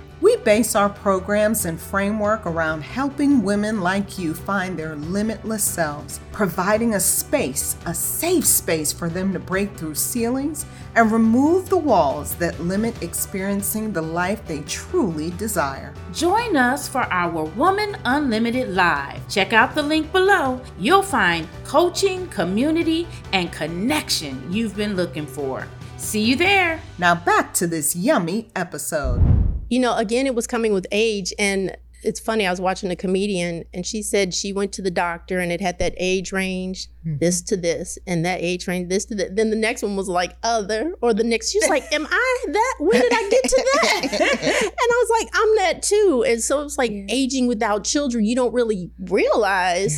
Base 0.44 0.76
our 0.76 0.90
programs 0.90 1.64
and 1.64 1.80
framework 1.80 2.46
around 2.46 2.82
helping 2.82 3.44
women 3.44 3.80
like 3.80 4.20
you 4.20 4.34
find 4.34 4.78
their 4.78 4.98
limitless 4.98 5.64
selves, 5.64 6.20
providing 6.34 6.96
a 6.96 7.00
space, 7.00 7.78
a 7.86 7.94
safe 7.94 8.46
space 8.46 8.92
for 8.92 9.08
them 9.08 9.32
to 9.32 9.40
break 9.40 9.74
through 9.78 9.96
ceilings 9.96 10.66
and 10.96 11.14
remove 11.14 11.70
the 11.70 11.78
walls 11.78 12.36
that 12.36 12.60
limit 12.60 13.02
experiencing 13.02 13.94
the 13.94 14.02
life 14.02 14.46
they 14.46 14.60
truly 14.64 15.30
desire. 15.32 15.94
Join 16.12 16.58
us 16.58 16.90
for 16.90 17.04
our 17.04 17.46
Woman 17.46 17.96
Unlimited 18.04 18.68
Live. 18.68 19.26
Check 19.30 19.54
out 19.54 19.74
the 19.74 19.82
link 19.82 20.12
below. 20.12 20.60
You'll 20.78 21.04
find 21.04 21.48
coaching, 21.64 22.28
community, 22.28 23.08
and 23.32 23.50
connection 23.54 24.52
you've 24.52 24.76
been 24.76 24.98
looking 24.98 25.26
for. 25.26 25.66
See 25.96 26.22
you 26.22 26.36
there. 26.36 26.82
Now 26.98 27.16
back 27.16 27.54
to 27.54 27.66
this 27.66 27.96
yummy 27.96 28.50
episode. 28.58 29.33
You 29.70 29.80
know, 29.80 29.96
again, 29.98 30.26
it 30.28 30.36
was 30.36 30.48
coming 30.48 30.74
with 30.74 30.86
age. 30.92 31.34
And 31.40 31.76
it's 32.04 32.20
funny, 32.20 32.46
I 32.46 32.52
was 32.52 32.60
watching 32.60 32.92
a 32.92 32.98
comedian 32.98 33.64
and 33.74 33.86
she 33.86 34.02
said 34.02 34.34
she 34.34 34.52
went 34.52 34.74
to 34.74 34.82
the 34.82 34.92
doctor 34.92 35.40
and 35.40 35.54
it 35.54 35.62
had 35.62 35.80
that 35.80 35.94
age 35.98 36.34
range, 36.34 36.90
this 37.06 37.42
to 37.44 37.56
this, 37.56 37.98
and 38.06 38.26
that 38.26 38.42
age 38.42 38.68
range, 38.68 38.90
this 38.90 39.06
to 39.06 39.16
that. 39.16 39.38
Then 39.38 39.50
the 39.52 39.56
next 39.56 39.84
one 39.84 39.96
was 39.96 40.10
like 40.10 40.36
other, 40.44 40.94
or 41.02 41.14
the 41.14 41.24
next, 41.24 41.52
she's 41.52 41.68
like, 41.70 41.84
Am 41.94 42.06
I 42.06 42.46
that? 42.48 42.76
When 42.80 43.00
did 43.02 43.14
I 43.14 43.30
get 43.30 43.44
to 43.46 43.68
that? 43.74 44.02
and 44.12 44.90
I 44.92 45.06
was 45.08 45.10
like, 45.22 45.30
I'm 45.34 45.56
that 45.58 45.82
too. 45.82 46.26
And 46.28 46.42
so 46.42 46.62
it's 46.64 46.78
like 46.78 46.92
aging 47.08 47.48
without 47.48 47.86
children, 47.86 48.26
you 48.26 48.36
don't 48.36 48.54
really 48.54 48.92
realize 49.00 49.98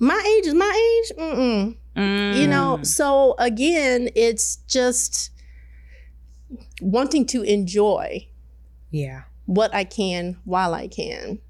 my 0.00 0.20
age 0.36 0.46
is 0.46 0.54
my 0.54 1.00
age. 1.04 1.16
Mm-mm. 1.16 1.76
You 1.94 2.48
know, 2.48 2.78
Mm. 2.80 2.86
so 2.86 3.36
again, 3.38 4.08
it's 4.16 4.56
just 4.66 5.30
wanting 6.80 7.26
to 7.26 7.42
enjoy 7.42 8.26
Yeah. 8.92 9.22
what 9.46 9.74
I 9.74 9.82
can 9.84 10.36
while 10.44 10.72
I 10.74 10.86
can 10.86 11.40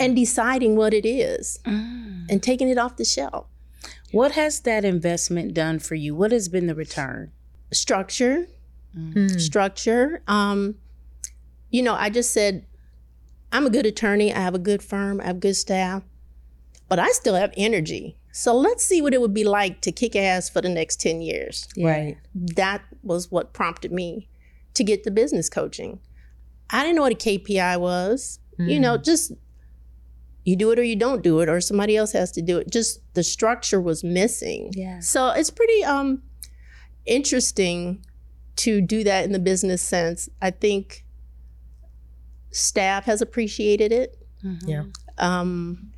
and 0.00 0.16
deciding 0.16 0.74
what 0.74 0.92
it 0.92 1.06
is 1.06 1.60
Mm. 1.64 2.26
and 2.28 2.42
taking 2.42 2.68
it 2.68 2.76
off 2.78 2.96
the 2.96 3.04
shelf. 3.04 3.46
What 4.10 4.32
has 4.32 4.60
that 4.60 4.84
investment 4.84 5.54
done 5.54 5.78
for 5.78 5.94
you? 5.94 6.14
What 6.16 6.32
has 6.32 6.48
been 6.48 6.66
the 6.66 6.74
return? 6.74 7.30
Structure, 7.72 8.48
Mm. 8.96 9.40
structure. 9.40 10.22
Um, 10.26 10.76
you 11.70 11.82
know, 11.82 11.94
I 11.94 12.10
just 12.10 12.32
said, 12.32 12.66
I'm 13.52 13.66
a 13.66 13.70
good 13.70 13.86
attorney. 13.86 14.32
I 14.32 14.40
have 14.40 14.54
a 14.54 14.58
good 14.58 14.82
firm. 14.82 15.20
I 15.20 15.24
have 15.26 15.38
good 15.40 15.54
staff, 15.56 16.02
but 16.88 16.98
I 16.98 17.10
still 17.10 17.34
have 17.36 17.52
energy. 17.56 18.16
So 18.32 18.56
let's 18.56 18.84
see 18.84 19.00
what 19.00 19.14
it 19.14 19.20
would 19.20 19.34
be 19.34 19.44
like 19.44 19.80
to 19.82 19.92
kick 19.92 20.16
ass 20.16 20.48
for 20.50 20.60
the 20.60 20.68
next 20.68 21.00
10 21.00 21.22
years. 21.22 21.68
Right. 21.76 22.16
That 22.34 22.82
was 23.04 23.30
what 23.30 23.52
prompted 23.52 23.92
me 23.92 24.28
to 24.74 24.82
get 24.82 25.04
the 25.04 25.12
business 25.12 25.48
coaching. 25.48 26.00
I 26.70 26.82
didn't 26.82 26.96
know 26.96 27.02
what 27.02 27.12
a 27.12 27.16
KPI 27.16 27.78
was. 27.80 28.38
You 28.56 28.78
know, 28.78 28.96
just 28.96 29.32
you 30.44 30.54
do 30.56 30.70
it 30.70 30.78
or 30.78 30.84
you 30.84 30.94
don't 30.94 31.22
do 31.22 31.40
it, 31.40 31.48
or 31.48 31.60
somebody 31.60 31.96
else 31.96 32.12
has 32.12 32.30
to 32.32 32.42
do 32.42 32.58
it. 32.58 32.70
Just 32.70 33.00
the 33.14 33.24
structure 33.24 33.80
was 33.80 34.04
missing. 34.04 34.70
Yeah. 34.74 35.00
So 35.00 35.30
it's 35.30 35.50
pretty 35.50 35.82
um 35.84 36.22
interesting 37.06 38.04
to 38.56 38.80
do 38.80 39.02
that 39.04 39.24
in 39.24 39.32
the 39.32 39.38
business 39.38 39.82
sense. 39.82 40.28
I 40.40 40.50
think 40.50 41.04
staff 42.50 43.04
has 43.04 43.20
appreciated 43.20 43.92
it. 43.92 44.16
Mm-hmm. 44.44 44.68
Yeah. 44.68 44.84
Um, 45.18 45.90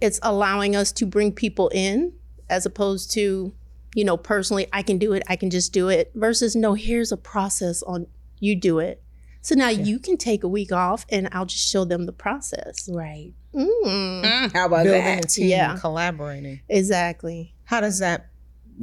it's 0.00 0.20
allowing 0.22 0.76
us 0.76 0.92
to 0.92 1.06
bring 1.06 1.32
people 1.32 1.68
in 1.68 2.12
as 2.48 2.66
opposed 2.66 3.10
to, 3.12 3.54
you 3.94 4.04
know, 4.04 4.16
personally, 4.16 4.66
I 4.72 4.82
can 4.82 4.98
do 4.98 5.12
it, 5.12 5.22
I 5.28 5.36
can 5.36 5.50
just 5.50 5.72
do 5.72 5.88
it, 5.88 6.12
versus 6.14 6.54
no, 6.54 6.74
here's 6.74 7.12
a 7.12 7.16
process 7.16 7.82
on 7.82 8.06
you 8.38 8.56
do 8.56 8.78
it. 8.78 9.01
So 9.42 9.54
now 9.56 9.68
you 9.68 9.98
can 9.98 10.16
take 10.16 10.44
a 10.44 10.48
week 10.48 10.70
off 10.72 11.04
and 11.10 11.28
I'll 11.32 11.46
just 11.46 11.68
show 11.68 11.84
them 11.84 12.06
the 12.06 12.12
process. 12.12 12.88
Right. 12.90 13.32
Mm, 13.54 14.52
How 14.52 14.66
about 14.66 14.84
Building 14.84 15.04
that? 15.04 15.24
a 15.24 15.28
team, 15.28 15.48
Yeah. 15.48 15.76
collaborating. 15.78 16.60
exactly. 16.68 17.54
How 17.64 17.80
does 17.80 17.98
that 17.98 18.28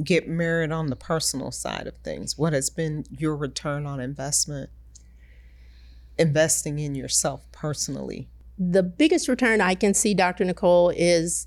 get 0.04 0.28
mirrored 0.28 0.70
on 0.70 0.88
the 0.88 0.96
personal 0.96 1.50
side 1.50 1.86
of 1.86 1.96
things? 2.04 2.36
What 2.38 2.52
has 2.52 2.68
been 2.70 3.04
your 3.10 3.34
return 3.36 3.86
on 3.86 4.00
investment? 4.00 4.70
Investing 6.18 6.78
in 6.78 6.94
yourself 6.94 7.42
personally. 7.52 8.28
The 8.58 8.82
biggest 8.82 9.26
return 9.28 9.60
I 9.62 9.74
can 9.74 9.94
see, 9.94 10.12
Dr. 10.12 10.44
Nicole, 10.44 10.90
is 10.90 11.46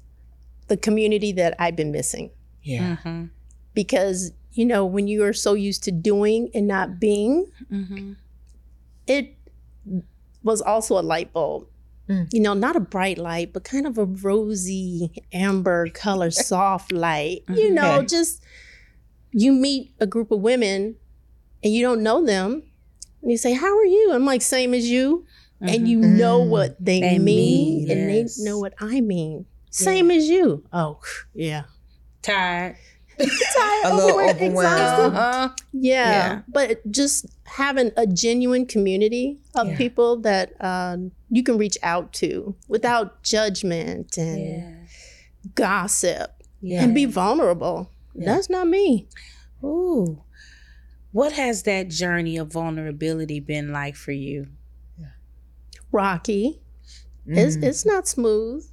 the 0.68 0.78
community 0.78 1.32
that 1.34 1.56
I've 1.60 1.76
been 1.76 1.92
missing. 1.92 2.32
Yeah. 2.64 2.98
Mm-hmm. 2.98 3.26
Because, 3.76 4.32
you 4.54 4.66
know, 4.66 4.84
when 4.86 5.08
you 5.08 5.24
are 5.24 5.34
so 5.34 5.54
used 5.54 5.84
to 5.84 5.92
doing 5.92 6.50
and 6.56 6.68
not 6.68 7.00
being, 7.00 7.46
Mm-hmm. 7.72 8.14
It 9.08 9.36
was 10.44 10.62
also 10.62 11.00
a 11.00 11.02
light 11.04 11.34
bulb. 11.34 11.68
Mm. 12.10 12.28
You 12.34 12.42
know, 12.42 12.54
not 12.54 12.76
a 12.76 12.80
bright 12.82 13.18
light, 13.18 13.54
but 13.54 13.64
kind 13.64 13.88
of 13.88 13.98
a 13.98 14.06
rosy 14.06 15.12
amber 15.32 15.88
color, 15.94 16.32
soft 16.32 16.92
light. 16.92 17.44
You 17.48 17.74
know, 17.74 17.98
Okay. 18.00 18.08
just 18.08 18.44
you 19.32 19.54
meet 19.54 19.94
a 20.00 20.06
group 20.08 20.30
of 20.32 20.42
women 20.42 20.96
and 21.64 21.74
you 21.74 21.82
don't 21.82 22.04
know 22.04 22.26
them. 22.26 22.64
And 23.22 23.32
you 23.32 23.38
say, 23.38 23.54
How 23.54 23.78
are 23.78 23.86
you? 23.86 24.12
I'm 24.14 24.26
like, 24.26 24.42
Same 24.42 24.74
as 24.74 24.90
you. 24.90 25.26
And 25.62 25.88
you 25.88 26.00
know 26.00 26.42
Mm. 26.44 26.50
what 26.50 26.76
they, 26.84 27.00
They 27.00 27.20
mean, 27.20 27.86
mean, 27.86 27.92
and 27.92 28.10
they 28.10 28.26
know 28.40 28.60
what 28.60 28.74
I 28.82 29.00
mean. 29.00 29.46
Same 29.70 30.12
as 30.12 30.28
you. 30.28 30.66
Oh, 30.74 31.00
yeah. 31.34 31.64
Tired. 32.22 32.76
Tired, 33.18 33.86
A 33.86 33.96
little 33.96 34.20
overwhelmed, 34.20 34.32
overwhelmed. 34.42 34.52
exhausted. 34.52 35.18
Uh-huh. 35.18 35.50
Yeah. 35.74 36.12
Yeah. 36.12 36.42
But 36.48 36.92
just 36.92 37.26
having 37.46 37.92
a 37.98 38.06
genuine 38.08 38.66
community 38.66 39.40
of 39.56 39.68
Yeah. 39.70 39.78
people 39.78 40.18
that 40.22 40.54
um, 40.64 41.12
you 41.30 41.44
can 41.44 41.58
reach 41.58 41.78
out 41.84 42.12
to 42.14 42.56
without 42.68 43.22
judgment 43.24 44.18
and 44.18 44.40
Yeah. 44.42 44.72
gossip 45.56 46.32
Yeah. 46.62 46.84
and 46.84 46.94
be 46.96 47.06
vulnerable. 47.06 47.90
Yeah. 48.16 48.26
That's 48.34 48.50
not 48.50 48.68
me. 48.68 49.08
Ooh. 49.64 50.22
What 51.12 51.34
has 51.34 51.64
that 51.64 51.90
journey 51.90 52.38
of 52.38 52.52
vulnerability 52.52 53.40
been 53.40 53.72
like 53.72 53.96
for 53.96 54.12
you? 54.12 54.48
Rocky. 55.92 56.60
It's, 57.28 57.56
Mm. 57.58 57.64
it's 57.64 57.86
not 57.86 58.08
smooth. 58.08 58.66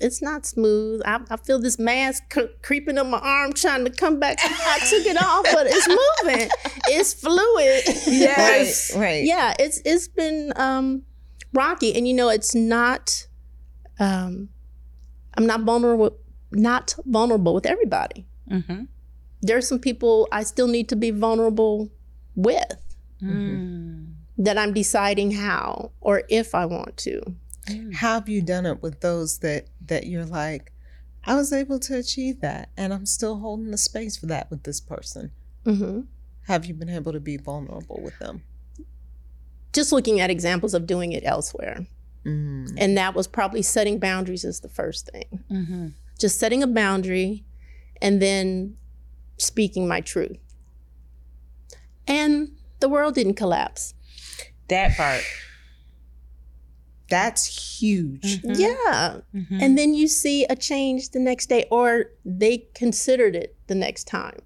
It's 0.00 0.20
not 0.20 0.44
smooth. 0.46 1.00
I, 1.06 1.20
I 1.30 1.36
feel 1.36 1.58
this 1.60 1.78
mask 1.78 2.24
cr- 2.30 2.52
creeping 2.62 2.98
up 2.98 3.06
my 3.06 3.18
arm 3.18 3.52
trying 3.52 3.84
to 3.84 3.90
come 3.90 4.18
back. 4.20 4.38
I 4.42 4.78
took 4.90 5.06
it 5.06 5.16
off, 5.22 5.44
but 5.52 5.66
it's 5.70 5.88
moving. 5.88 6.48
It's 6.88 7.14
fluid. 7.14 7.82
Yes. 8.06 8.92
Right. 8.94 9.00
Right. 9.00 9.24
yeah 9.24 9.54
it's 9.58 9.80
it's 9.84 10.08
been 10.08 10.52
um 10.56 11.02
rocky 11.52 11.94
and 11.96 12.06
you 12.06 12.14
know 12.14 12.28
it's 12.28 12.54
not 12.54 13.26
um 13.98 14.48
i'm 15.34 15.46
not 15.46 15.60
vulnerable 15.62 16.16
not 16.52 16.94
vulnerable 17.06 17.54
with 17.54 17.66
everybody 17.66 18.26
Mm-hmm. 18.50 18.84
there's 19.42 19.66
some 19.66 19.78
people 19.78 20.28
i 20.32 20.42
still 20.42 20.68
need 20.68 20.88
to 20.90 20.96
be 20.96 21.10
vulnerable 21.10 21.90
with 22.34 22.82
Mm. 23.22 24.12
that 24.38 24.58
i'm 24.58 24.74
deciding 24.74 25.30
how 25.32 25.92
or 26.00 26.22
if 26.28 26.54
i 26.54 26.66
want 26.66 26.96
to 26.98 27.22
How 27.94 28.14
have 28.20 28.28
you 28.28 28.42
done 28.42 28.66
it 28.66 28.82
with 28.82 29.00
those 29.00 29.38
that 29.38 29.66
that 29.88 30.06
you're 30.06 30.24
like, 30.26 30.72
I 31.24 31.34
was 31.34 31.52
able 31.52 31.78
to 31.80 31.96
achieve 31.96 32.40
that, 32.40 32.70
and 32.76 32.92
I'm 32.94 33.06
still 33.06 33.38
holding 33.40 33.70
the 33.70 33.78
space 33.78 34.16
for 34.16 34.26
that 34.26 34.50
with 34.50 34.62
this 34.64 34.80
person? 34.80 35.32
hmm 35.64 36.02
Have 36.46 36.64
you 36.66 36.74
been 36.74 36.88
able 36.88 37.12
to 37.12 37.20
be 37.20 37.36
vulnerable 37.36 38.00
with 38.02 38.18
them? 38.18 38.42
just 39.72 39.92
looking 39.92 40.20
at 40.20 40.30
examples 40.30 40.72
of 40.72 40.86
doing 40.86 41.12
it 41.12 41.22
elsewhere 41.26 41.86
Mm. 42.24 42.72
and 42.78 42.96
that 42.98 43.14
was 43.14 43.28
probably 43.28 43.60
setting 43.62 43.98
boundaries 44.00 44.42
is 44.42 44.60
the 44.60 44.68
first 44.70 45.08
thing 45.12 45.44
Mm-hmm. 45.50 45.88
just 46.18 46.40
setting 46.40 46.62
a 46.62 46.66
boundary 46.66 47.44
and 48.02 48.20
then 48.22 48.76
speaking 49.38 49.86
my 49.86 50.00
truth 50.00 50.38
and 52.08 52.48
the 52.80 52.88
world 52.88 53.14
didn't 53.14 53.34
collapse 53.34 53.94
That 54.68 54.96
part. 54.96 55.22
That's 57.08 57.78
huge. 57.80 58.42
Mhm. 58.42 58.58
Yeah. 58.58 59.20
Mhm. 59.34 59.62
And 59.62 59.78
then 59.78 59.94
you 59.94 60.08
see 60.08 60.44
a 60.46 60.56
change 60.56 61.10
the 61.10 61.20
next 61.20 61.48
day, 61.48 61.66
or 61.70 62.10
they 62.24 62.68
considered 62.74 63.36
it 63.36 63.56
the 63.66 63.74
next 63.74 64.04
time. 64.04 64.40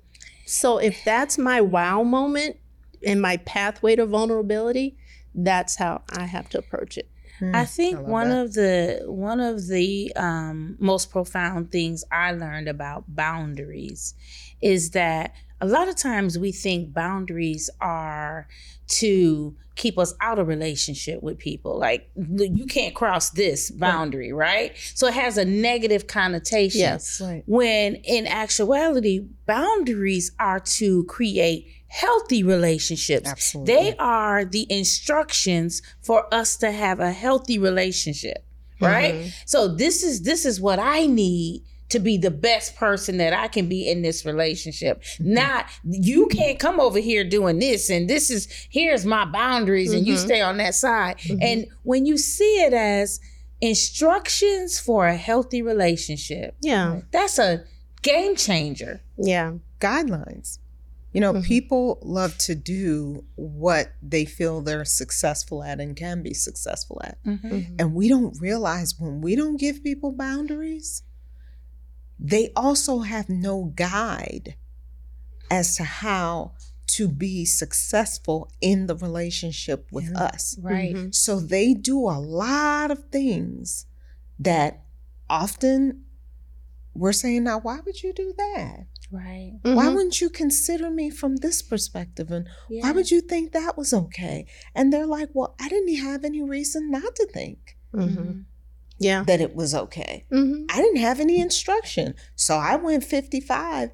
So 0.44 0.78
if 0.78 1.02
that's 1.04 1.38
my 1.38 1.60
wow 1.60 2.02
moment 2.02 2.56
and 3.06 3.22
my 3.22 3.38
pathway 3.38 3.96
to 3.96 4.04
vulnerability, 4.04 4.96
that's 5.34 5.76
how 5.76 6.02
I 6.10 6.24
have 6.24 6.48
to 6.50 6.58
approach 6.58 6.98
it. 6.98 7.08
Mm, 7.40 7.54
I 7.54 7.64
think 7.64 7.98
love 7.98 8.08
one 8.08 8.28
that. 8.30 8.44
of 8.44 8.52
the 8.54 9.02
one 9.06 9.40
of 9.40 9.68
the 9.68 10.12
um, 10.16 10.76
most 10.78 11.10
profound 11.10 11.70
things 11.70 12.04
I 12.12 12.32
learned 12.32 12.68
about 12.68 13.04
boundaries 13.08 14.14
is 14.60 14.90
that 14.90 15.32
a 15.60 15.66
lot 15.66 15.88
of 15.88 15.96
times 15.96 16.38
we 16.38 16.52
think 16.52 16.92
boundaries 16.92 17.70
are 17.80 18.48
to 18.90 19.56
keep 19.76 19.98
us 19.98 20.12
out 20.20 20.38
of 20.38 20.46
relationship 20.46 21.22
with 21.22 21.38
people. 21.38 21.78
Like 21.78 22.10
you 22.16 22.66
can't 22.66 22.94
cross 22.94 23.30
this 23.30 23.70
boundary, 23.70 24.32
right? 24.32 24.76
So 24.94 25.06
it 25.06 25.14
has 25.14 25.38
a 25.38 25.44
negative 25.44 26.06
connotation. 26.06 26.80
Yes. 26.80 27.20
right. 27.20 27.42
When 27.46 27.94
in 27.96 28.26
actuality, 28.26 29.26
boundaries 29.46 30.32
are 30.38 30.60
to 30.60 31.04
create 31.04 31.66
healthy 31.86 32.42
relationships. 32.42 33.28
Absolutely. 33.28 33.74
They 33.74 33.96
are 33.96 34.44
the 34.44 34.66
instructions 34.70 35.82
for 36.02 36.32
us 36.32 36.56
to 36.58 36.70
have 36.70 37.00
a 37.00 37.12
healthy 37.12 37.58
relationship, 37.58 38.44
right? 38.80 39.14
Mhm. 39.14 39.32
So 39.46 39.66
this 39.68 40.02
is 40.02 40.22
this 40.22 40.44
is 40.44 40.60
what 40.60 40.78
I 40.78 41.06
need 41.06 41.62
to 41.90 41.98
be 41.98 42.16
the 42.16 42.30
best 42.30 42.76
person 42.76 43.18
that 43.18 43.32
I 43.32 43.48
can 43.48 43.68
be 43.68 43.88
in 43.88 44.02
this 44.02 44.24
relationship. 44.24 45.02
Not 45.18 45.66
you 45.84 46.26
can't 46.28 46.58
come 46.58 46.80
over 46.80 46.98
here 46.98 47.22
doing 47.24 47.58
this 47.58 47.90
and 47.90 48.08
this 48.08 48.30
is 48.30 48.48
here's 48.70 49.04
my 49.04 49.24
boundaries 49.24 49.92
and 49.92 50.06
you 50.06 50.14
Mhm. 50.14 50.24
stay 50.24 50.40
on 50.40 50.56
that 50.58 50.74
side. 50.74 51.18
Mhm. 51.18 51.38
And 51.42 51.66
when 51.82 52.06
you 52.06 52.16
see 52.18 52.62
it 52.64 52.72
as 52.72 53.20
instructions 53.60 54.78
for 54.78 55.06
a 55.06 55.16
healthy 55.16 55.62
relationship, 55.62 56.54
Yeah. 56.60 57.00
that's 57.12 57.38
a 57.38 57.64
game 58.02 58.36
changer. 58.36 59.00
Yeah. 59.16 59.54
guidelines. 59.80 60.58
You 61.14 61.20
know, 61.22 61.32
Mhm. 61.32 61.42
people 61.44 61.98
love 62.02 62.36
to 62.38 62.54
do 62.54 63.24
what 63.36 63.92
they 64.02 64.26
feel 64.26 64.60
they're 64.60 64.84
successful 64.84 65.62
at 65.64 65.80
and 65.80 65.96
can 65.96 66.22
be 66.22 66.34
successful 66.34 67.00
at. 67.02 67.16
Mhm. 67.24 67.76
And 67.78 67.94
we 67.94 68.06
don't 68.08 68.38
realize 68.40 68.94
when 69.00 69.22
we 69.22 69.34
don't 69.36 69.56
give 69.58 69.82
people 69.82 70.12
boundaries, 70.12 71.02
they 72.22 72.50
also 72.54 73.00
have 73.00 73.28
no 73.28 73.72
guide 73.74 74.54
as 75.50 75.76
to 75.76 75.84
how 75.84 76.52
to 76.86 77.08
be 77.08 77.44
successful 77.44 78.50
in 78.60 78.86
the 78.86 78.96
relationship 78.96 79.86
with 79.92 80.10
Yeah. 80.10 80.24
us. 80.24 80.58
Right. 80.60 80.94
Mhm. 80.94 81.14
So 81.14 81.40
they 81.40 81.72
do 81.72 81.98
a 82.08 82.18
lot 82.18 82.90
of 82.90 83.04
things 83.10 83.86
that 84.38 84.82
often 85.28 86.04
we're 86.94 87.12
saying, 87.12 87.44
now, 87.44 87.60
why 87.60 87.78
would 87.86 88.02
you 88.02 88.12
do 88.12 88.34
that? 88.36 88.86
Right. 89.12 89.58
Why 89.62 89.86
Mhm. 89.86 89.94
wouldn't 89.94 90.20
you 90.20 90.28
consider 90.28 90.90
me 90.90 91.08
from 91.10 91.36
this 91.36 91.62
perspective? 91.62 92.30
And 92.32 92.48
Yeah. 92.68 92.82
why 92.82 92.92
would 92.92 93.10
you 93.12 93.20
think 93.20 93.52
that 93.52 93.76
was 93.78 93.92
okay? 93.94 94.46
And 94.74 94.92
they're 94.92 95.06
like, 95.06 95.30
well, 95.32 95.54
I 95.60 95.68
didn't 95.68 95.94
have 95.96 96.24
any 96.24 96.42
reason 96.42 96.90
not 96.90 97.14
to 97.16 97.26
think 97.32 97.76
Mhm. 97.94 98.44
Yeah. 99.00 99.24
that 99.24 99.40
it 99.40 99.54
was 99.56 99.74
okay. 99.74 100.24
Mhm. 100.30 100.66
I 100.70 100.76
didn't 100.76 100.98
have 101.00 101.18
any 101.20 101.40
instruction. 101.40 102.14
So 102.36 102.56
I 102.56 102.76
went 102.76 103.02
55. 103.04 103.90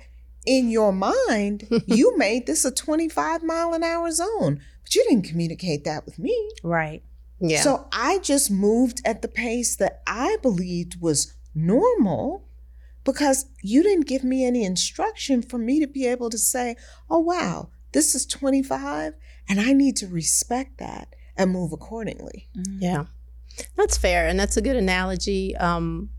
in 0.49 0.71
your 0.71 0.93
mind, 0.93 1.67
you 1.87 2.17
made 2.17 2.47
this 2.47 2.65
a 2.65 2.71
25 2.71 3.43
mile 3.43 3.73
an 3.73 3.83
hour 3.83 4.09
zone, 4.13 4.61
but 4.85 4.95
you 4.95 5.03
didn't 5.09 5.25
communicate 5.29 5.83
that 5.85 6.07
with 6.07 6.19
me. 6.21 6.37
Right. 6.63 7.03
Yeah. 7.41 7.63
So 7.63 7.89
I 7.93 8.19
just 8.21 8.49
moved 8.51 9.01
at 9.05 9.23
the 9.23 9.29
pace 9.29 9.75
that 9.77 10.03
I 10.07 10.37
believed 10.43 11.01
was 11.01 11.35
normal 11.53 12.45
because 13.03 13.47
you 13.63 13.83
didn't 13.83 14.07
give 14.07 14.23
me 14.25 14.45
any 14.45 14.65
instruction 14.65 15.43
for 15.43 15.59
me 15.59 15.81
to 15.81 15.87
be 15.89 16.07
able 16.07 16.31
to 16.31 16.39
say, 16.39 16.77
oh, 17.11 17.19
wow, 17.21 17.71
this 17.93 18.15
is 18.15 18.25
25, 18.27 19.15
and 19.49 19.61
I 19.61 19.73
need 19.73 19.97
to 19.97 20.07
respect 20.07 20.79
that 20.79 21.15
and 21.37 21.51
move 21.51 21.73
accordingly. 21.73 22.49
Yeah, 22.79 23.07
that's 23.77 23.97
fair, 23.97 24.27
and 24.27 24.39
that's 24.39 24.57
a 24.57 24.63
good 24.63 24.77
analogy. 24.77 25.57
Um, 25.57 26.11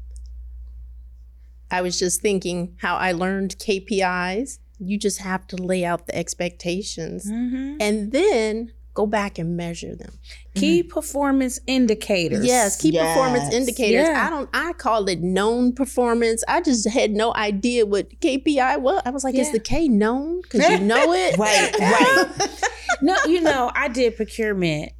I 1.70 1.82
was 1.82 2.00
just 2.00 2.22
thinking 2.22 2.76
how 2.80 2.96
I 2.96 3.12
learned 3.12 3.58
KPIs. 3.60 4.60
You 4.80 4.98
just 4.98 5.20
have 5.20 5.48
to 5.48 5.56
lay 5.58 5.84
out 5.84 6.08
the 6.08 6.16
expectations, 6.16 7.26
Mhm. 7.30 7.78
and 7.80 8.12
then 8.12 8.72
go 8.94 9.06
back 9.06 9.38
and 9.38 9.56
measure 9.56 9.96
them. 9.96 10.18
Key 10.56 10.82
performance 10.82 11.60
indicators. 11.68 12.44
Yes, 12.46 12.82
key 12.82 12.92
performance 12.98 13.54
indicators. 13.54 14.08
Yeah. 14.08 14.26
I 14.26 14.30
don't. 14.30 14.50
I 14.54 14.74
call 14.74 15.08
it 15.10 15.22
known 15.22 15.74
performance. 15.74 16.44
I 16.48 16.62
just 16.62 16.88
had 16.90 17.12
no 17.12 17.34
idea 17.36 17.86
what 17.86 18.10
KPI 18.22 18.78
was. 18.78 19.02
I 19.06 19.10
was 19.12 19.24
like, 19.24 19.36
is 19.36 19.52
the 19.52 19.60
K 19.60 19.88
known? 19.88 20.42
Because 20.42 20.68
you 20.70 20.80
know 20.86 21.12
it. 21.14 21.38
Right, 21.38 21.72
right. 21.80 22.60
no, 23.02 23.16
you 23.28 23.42
know, 23.42 23.72
I 23.76 23.88
did 23.88 24.16
procurement 24.16 24.94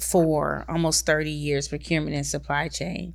for 0.00 0.64
almost 0.68 1.06
30 1.06 1.30
years, 1.30 1.68
procurement 1.68 2.16
and 2.16 2.26
supply 2.26 2.68
chain. 2.68 3.14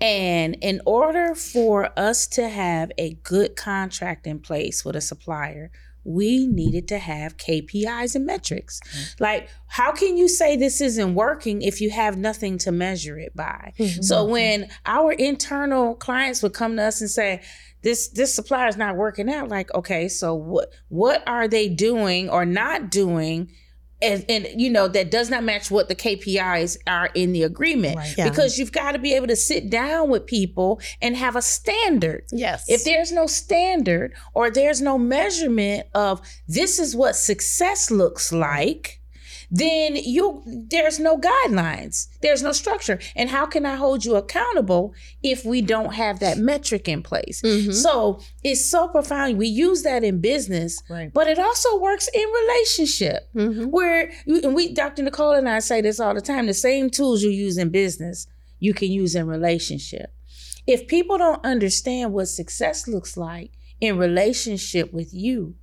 And 0.00 0.56
in 0.60 0.82
order 0.84 1.34
for 1.34 1.90
us 1.98 2.26
to 2.28 2.48
have 2.48 2.92
a 2.98 3.14
good 3.22 3.56
contract 3.56 4.26
in 4.26 4.40
place 4.40 4.84
with 4.84 4.94
a 4.94 5.00
supplier, 5.00 5.70
we 6.06 6.46
needed 6.46 6.86
to 6.88 6.98
have 6.98 7.36
KPIs 7.36 8.14
and 8.14 8.24
metrics. 8.24 8.80
Mm-hmm. 8.80 9.24
Like, 9.24 9.48
how 9.66 9.90
can 9.92 10.16
you 10.16 10.28
say 10.28 10.56
this 10.56 10.80
isn't 10.80 11.14
working 11.14 11.62
if 11.62 11.80
you 11.80 11.90
have 11.90 12.16
nothing 12.16 12.58
to 12.58 12.70
measure 12.70 13.18
it 13.18 13.34
by? 13.34 13.72
Mm-hmm. 13.78 14.02
So 14.02 14.24
when 14.24 14.68
our 14.86 15.12
internal 15.12 15.96
clients 15.96 16.42
would 16.42 16.54
come 16.54 16.76
to 16.76 16.82
us 16.84 17.00
and 17.00 17.10
say, 17.10 17.42
this 17.82 18.08
this 18.08 18.34
supplier 18.34 18.68
is 18.68 18.76
not 18.76 18.96
working 18.96 19.30
out, 19.30 19.48
like, 19.48 19.72
okay, 19.74 20.08
so 20.08 20.34
what 20.34 20.68
what 20.88 21.22
are 21.26 21.48
they 21.48 21.68
doing 21.68 22.28
or 22.28 22.44
not 22.44 22.90
doing? 22.90 23.50
And, 24.12 24.24
and 24.28 24.60
you 24.60 24.70
know 24.70 24.88
that 24.88 25.10
does 25.10 25.30
not 25.30 25.44
match 25.44 25.70
what 25.70 25.88
the 25.88 25.94
KPIs 25.94 26.76
are 26.86 27.10
in 27.14 27.32
the 27.32 27.42
agreement 27.42 27.96
Right. 27.96 28.14
Yeah. 28.16 28.28
because 28.28 28.58
you've 28.58 28.72
got 28.72 28.92
to 28.92 28.98
be 28.98 29.14
able 29.14 29.26
to 29.28 29.36
sit 29.36 29.70
down 29.70 30.10
with 30.10 30.26
people 30.26 30.80
and 31.02 31.16
have 31.16 31.36
a 31.36 31.42
standard. 31.42 32.24
Yes. 32.32 32.64
If 32.68 32.84
there's 32.84 33.12
no 33.12 33.26
standard 33.26 34.14
or 34.34 34.50
there's 34.50 34.80
no 34.80 34.98
measurement 34.98 35.86
of 35.94 36.20
this 36.48 36.78
is 36.78 36.94
what 36.96 37.16
success 37.16 37.90
looks 37.90 38.32
like, 38.32 39.00
then 39.50 39.96
you 39.96 40.42
there's 40.46 40.98
no 40.98 41.18
guidelines. 41.18 42.08
There's 42.22 42.42
no 42.42 42.52
structure. 42.52 42.98
And 43.14 43.30
how 43.30 43.46
can 43.46 43.64
I 43.66 43.76
hold 43.76 44.04
you 44.04 44.16
accountable 44.16 44.94
if 45.22 45.44
we 45.44 45.62
don't 45.62 45.94
have 45.94 46.18
that 46.20 46.38
metric 46.38 46.88
in 46.88 47.02
place? 47.02 47.42
Mhm. 47.42 47.72
So 47.74 48.20
it's 48.42 48.64
so 48.64 48.88
profound. 48.88 49.38
We 49.38 49.46
use 49.48 49.82
that 49.82 50.02
in 50.04 50.20
business, 50.20 50.82
Right. 50.88 51.12
but 51.12 51.28
it 51.28 51.38
also 51.38 51.78
works 51.78 52.08
in 52.12 52.26
relationship 52.42 53.28
Mhm. 53.34 53.70
where 53.70 54.10
and 54.26 54.54
we 54.54 54.72
Dr. 54.72 55.02
Nicole 55.02 55.32
and 55.32 55.48
I 55.48 55.60
say 55.60 55.80
this 55.80 56.00
all 56.00 56.14
the 56.14 56.20
time, 56.20 56.46
the 56.46 56.54
same 56.54 56.90
tools 56.90 57.22
you 57.22 57.30
use 57.30 57.56
in 57.58 57.68
business, 57.70 58.26
you 58.58 58.74
can 58.74 58.90
use 58.90 59.14
in 59.14 59.26
relationship. 59.26 60.12
If 60.66 60.88
people 60.88 61.18
don't 61.18 61.44
understand 61.44 62.12
what 62.12 62.26
success 62.26 62.88
looks 62.88 63.16
like 63.16 63.52
in 63.80 63.98
relationship 63.98 64.92
with 64.92 65.14
you, 65.14 65.54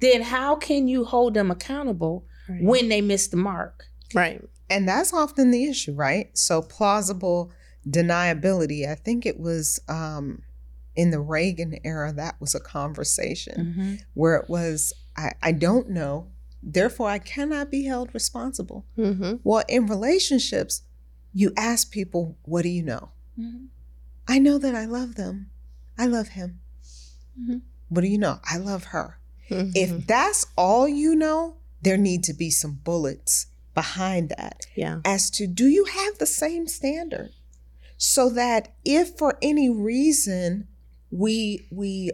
then 0.00 0.22
how 0.22 0.56
can 0.56 0.88
you 0.88 1.04
hold 1.04 1.34
them 1.34 1.50
accountable 1.50 2.26
Right. 2.48 2.62
when 2.62 2.88
they 2.88 3.00
miss 3.00 3.28
the 3.28 3.36
mark? 3.36 3.84
Right. 4.14 4.42
And 4.70 4.88
that's 4.88 5.12
often 5.12 5.50
the 5.50 5.64
issue, 5.64 5.92
right? 5.94 6.36
So 6.36 6.62
plausible 6.62 7.50
deniability. 7.88 8.88
I 8.88 8.94
think 8.94 9.26
it 9.26 9.38
was 9.38 9.80
um, 9.88 10.42
in 10.96 11.10
the 11.10 11.20
Reagan 11.20 11.78
era 11.84 12.12
that 12.12 12.40
was 12.40 12.54
a 12.54 12.60
conversation 12.60 14.00
where 14.14 14.36
it 14.36 14.48
was, 14.48 14.92
I, 15.16 15.32
I 15.42 15.52
don't 15.52 15.90
know, 15.90 16.28
therefore 16.62 17.08
I 17.10 17.18
cannot 17.18 17.70
be 17.70 17.84
held 17.84 18.14
responsible. 18.14 18.86
Mm-hmm. 18.96 19.36
Well, 19.42 19.64
in 19.68 19.86
relationships, 19.86 20.82
you 21.32 21.52
ask 21.56 21.90
people, 21.90 22.36
what 22.44 22.62
do 22.62 22.68
you 22.68 22.82
know? 22.82 23.10
Mhm. 23.38 23.66
I 24.28 24.38
know 24.38 24.56
that 24.58 24.74
I 24.74 24.86
love 24.86 25.16
them. 25.16 25.50
I 25.98 26.06
love 26.06 26.28
him. 26.28 26.60
Mhm. 27.38 27.62
What 27.88 28.00
do 28.02 28.06
you 28.08 28.18
know? 28.18 28.38
I 28.44 28.56
love 28.56 28.84
her. 28.84 29.18
Mm-hmm. 29.50 29.72
If 29.74 30.06
that's 30.06 30.46
all 30.56 30.88
you 30.88 31.14
know, 31.14 31.56
there 31.84 31.96
need 31.98 32.24
to 32.24 32.34
be 32.34 32.50
some 32.50 32.80
bullets 32.82 33.46
behind 33.74 34.30
that 34.30 34.66
yeah. 34.74 35.00
as 35.04 35.30
to 35.30 35.46
do 35.46 35.66
you 35.66 35.84
have 35.84 36.18
the 36.18 36.26
same 36.26 36.66
standard 36.66 37.30
so 37.96 38.28
that 38.28 38.74
if 38.84 39.16
for 39.18 39.36
any 39.42 39.68
reason 39.68 40.66
we 41.10 41.66
we 41.70 42.10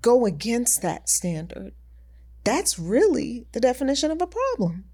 go 0.00 0.26
against 0.26 0.82
that 0.82 1.08
standard 1.08 1.72
that's 2.44 2.78
really 2.78 3.46
the 3.52 3.60
definition 3.60 4.10
of 4.10 4.20
a 4.20 4.26
problem 4.26 4.84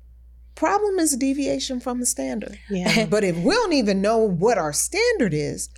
problem 0.54 0.98
is 0.98 1.12
a 1.12 1.18
deviation 1.18 1.80
from 1.80 2.00
the 2.00 2.06
standard 2.06 2.58
Yeah. 2.70 3.06
but 3.10 3.24
if 3.24 3.36
we 3.36 3.54
don't 3.54 3.72
even 3.72 4.00
know 4.00 4.18
what 4.18 4.58
our 4.58 4.72
standard 4.72 5.34
is 5.34 5.68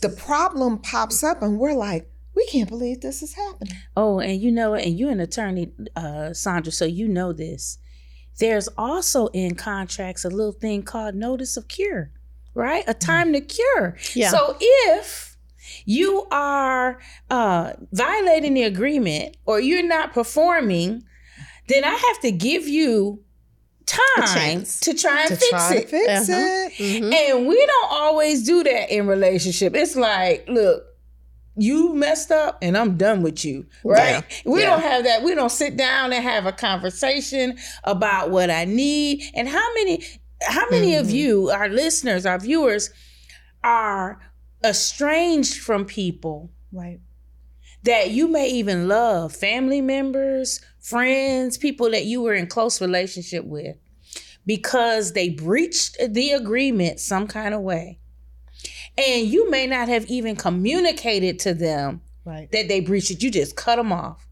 the 0.00 0.08
problem 0.08 0.78
pops 0.78 1.22
up 1.22 1.42
and 1.42 1.58
we're 1.58 1.74
like 1.74 2.10
we 2.38 2.46
can't 2.46 2.68
believe 2.68 3.00
this 3.00 3.22
is 3.22 3.34
happening 3.34 3.74
Oh, 3.96 4.20
and 4.20 4.40
you 4.40 4.50
know, 4.58 4.74
and 4.74 4.98
you're 4.98 5.10
an 5.10 5.20
attorney, 5.20 5.70
uh, 5.96 6.30
Saundra, 6.42 6.72
so 6.72 6.84
you 6.84 7.06
know 7.08 7.32
this. 7.32 7.78
There's 8.38 8.68
also 8.78 9.26
in 9.42 9.54
contracts 9.56 10.24
a 10.24 10.28
little 10.38 10.52
thing 10.64 10.82
called 10.84 11.14
notice 11.16 11.56
of 11.56 11.66
cure, 11.66 12.10
right? 12.54 12.84
A 12.86 12.94
time 12.94 13.32
to 13.32 13.40
cure. 13.40 13.96
Yeah. 14.14 14.30
So 14.30 14.56
if 14.60 15.36
you 15.84 16.26
are 16.30 17.00
uh, 17.30 17.72
violating 17.92 18.54
the 18.54 18.62
agreement 18.62 19.36
or 19.44 19.58
you're 19.60 19.82
not 19.96 20.12
performing, 20.12 21.02
then 21.68 21.82
I 21.84 21.94
have 22.06 22.20
to 22.22 22.30
give 22.30 22.68
you 22.68 23.22
time 23.86 24.64
to 24.82 24.94
try 24.94 25.20
and 25.22 25.30
to 25.30 25.36
fix 25.36 25.50
try 25.50 25.74
it. 25.74 25.88
fix 25.88 26.28
Uh-huh. 26.28 26.68
it 26.68 26.72
Mhm. 26.74 27.12
And 27.12 27.46
we 27.48 27.56
don't 27.66 27.90
always 27.90 28.44
do 28.44 28.62
that 28.62 28.90
in 28.94 29.06
relationship. 29.08 29.74
It's 29.74 29.96
like, 29.96 30.46
look, 30.48 30.84
you 31.58 31.94
messed 31.94 32.30
up 32.30 32.58
and 32.62 32.76
I'm 32.76 32.96
done 32.96 33.22
with 33.22 33.44
you. 33.44 33.66
Right? 33.84 34.24
We 34.44 34.60
Yeah. 34.60 34.70
don't 34.70 34.82
have 34.82 35.04
that. 35.04 35.22
We 35.22 35.34
don't 35.34 35.50
sit 35.52 35.76
down 35.76 36.12
and 36.12 36.22
have 36.22 36.46
a 36.46 36.52
conversation 36.52 37.58
about 37.84 38.30
what 38.30 38.50
I 38.50 38.64
need. 38.64 39.22
And 39.34 39.48
how 39.48 39.74
many 39.74 40.04
how 40.42 40.70
many 40.70 40.94
of 40.94 41.08
Mhm. 41.08 41.12
you, 41.14 41.50
our 41.50 41.68
listeners, 41.68 42.24
our 42.24 42.38
viewers, 42.38 42.90
are 43.64 44.20
estranged 44.64 45.58
from 45.58 45.84
people 45.84 46.50
right 46.72 47.00
that 47.82 48.10
you 48.10 48.28
may 48.28 48.48
even 48.48 48.86
love, 48.88 49.34
family 49.34 49.80
members, 49.80 50.60
friends, 50.80 51.56
people 51.58 51.90
that 51.90 52.04
you 52.04 52.20
were 52.20 52.34
in 52.34 52.46
close 52.46 52.80
relationship 52.80 53.44
with, 53.44 53.76
because 54.46 55.12
they 55.12 55.28
breached 55.28 55.96
the 56.08 56.30
agreement 56.32 57.00
some 57.00 57.26
kind 57.26 57.54
of 57.54 57.60
way. 57.62 57.98
And 58.98 59.26
you 59.26 59.50
may 59.50 59.66
not 59.66 59.88
have 59.88 60.06
even 60.06 60.36
communicated 60.36 61.38
to 61.40 61.54
them 61.54 62.02
right 62.24 62.50
that 62.52 62.68
they 62.68 62.80
breached 62.80 63.10
it. 63.10 63.22
You 63.22 63.30
just 63.30 63.56
cut 63.56 63.76
them 63.76 63.92
off. 63.92 64.26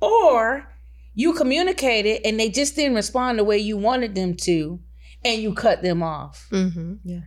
Or 0.00 0.72
you 1.14 1.34
communicated 1.34 2.24
and 2.24 2.38
they 2.38 2.48
just 2.48 2.76
didn't 2.76 2.94
respond 2.94 3.38
the 3.38 3.44
way 3.44 3.58
you 3.58 3.76
wanted 3.76 4.14
them 4.14 4.34
to, 4.34 4.78
and 5.24 5.42
you 5.42 5.52
cut 5.52 5.82
them 5.82 6.02
off. 6.02 6.46
Mm-hmm. 6.52 7.18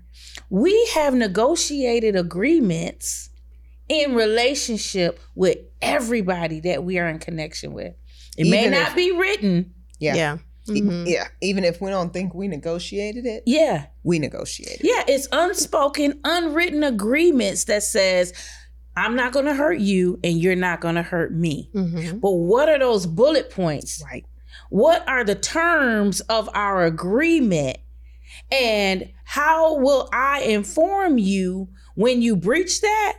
We 0.50 0.90
have 0.96 1.14
negotiated 1.14 2.16
agreements 2.16 3.30
in 3.90 4.16
relationship 4.16 5.20
with 5.36 5.58
everybody 5.82 6.62
that 6.62 6.86
we 6.86 6.98
are 7.00 7.10
in 7.10 7.20
connection 7.20 7.74
with. 7.74 7.94
It 8.38 8.50
may 8.50 8.70
not 8.70 8.90
if- 8.90 8.96
be 8.96 9.12
written. 9.12 9.74
yeah 10.00 10.16
Yeah. 10.16 10.38
Mhm. 10.67 11.08
yeah 11.08 11.28
even 11.41 11.63
if 11.63 11.82
we 11.82 11.89
don't 11.89 12.13
think 12.13 12.34
we 12.36 12.47
negotiated 12.47 13.26
it 13.26 13.43
Yeah. 13.45 13.86
we 14.04 14.19
negotiated 14.19 14.82
Yeah, 14.84 15.04
it's 15.08 15.28
unspoken, 15.32 16.19
unwritten 16.24 16.84
agreements 16.84 17.63
that 17.65 17.84
says 17.84 18.34
I'm 18.95 19.15
not 19.15 19.32
going 19.34 19.45
to 19.45 19.54
hurt 19.56 19.80
you 19.80 20.19
and 20.24 20.38
you're 20.38 20.56
not 20.56 20.82
going 20.82 20.95
to 20.95 21.02
hurt 21.02 21.34
me. 21.34 21.69
Mhm. 21.74 22.19
But 22.19 22.32
what 22.32 22.67
are 22.69 22.78
those 22.78 23.06
bullet 23.08 23.50
points? 23.50 24.04
right 24.06 24.26
What 24.69 25.08
are 25.08 25.24
the 25.24 25.36
terms 25.36 26.19
of 26.21 26.50
our 26.54 26.86
agreement? 26.86 27.78
And 28.52 29.10
how 29.24 29.78
will 29.78 30.10
I 30.13 30.41
inform 30.41 31.17
you 31.17 31.69
when 31.95 32.21
you 32.21 32.36
breach 32.36 32.82
that? 32.82 33.17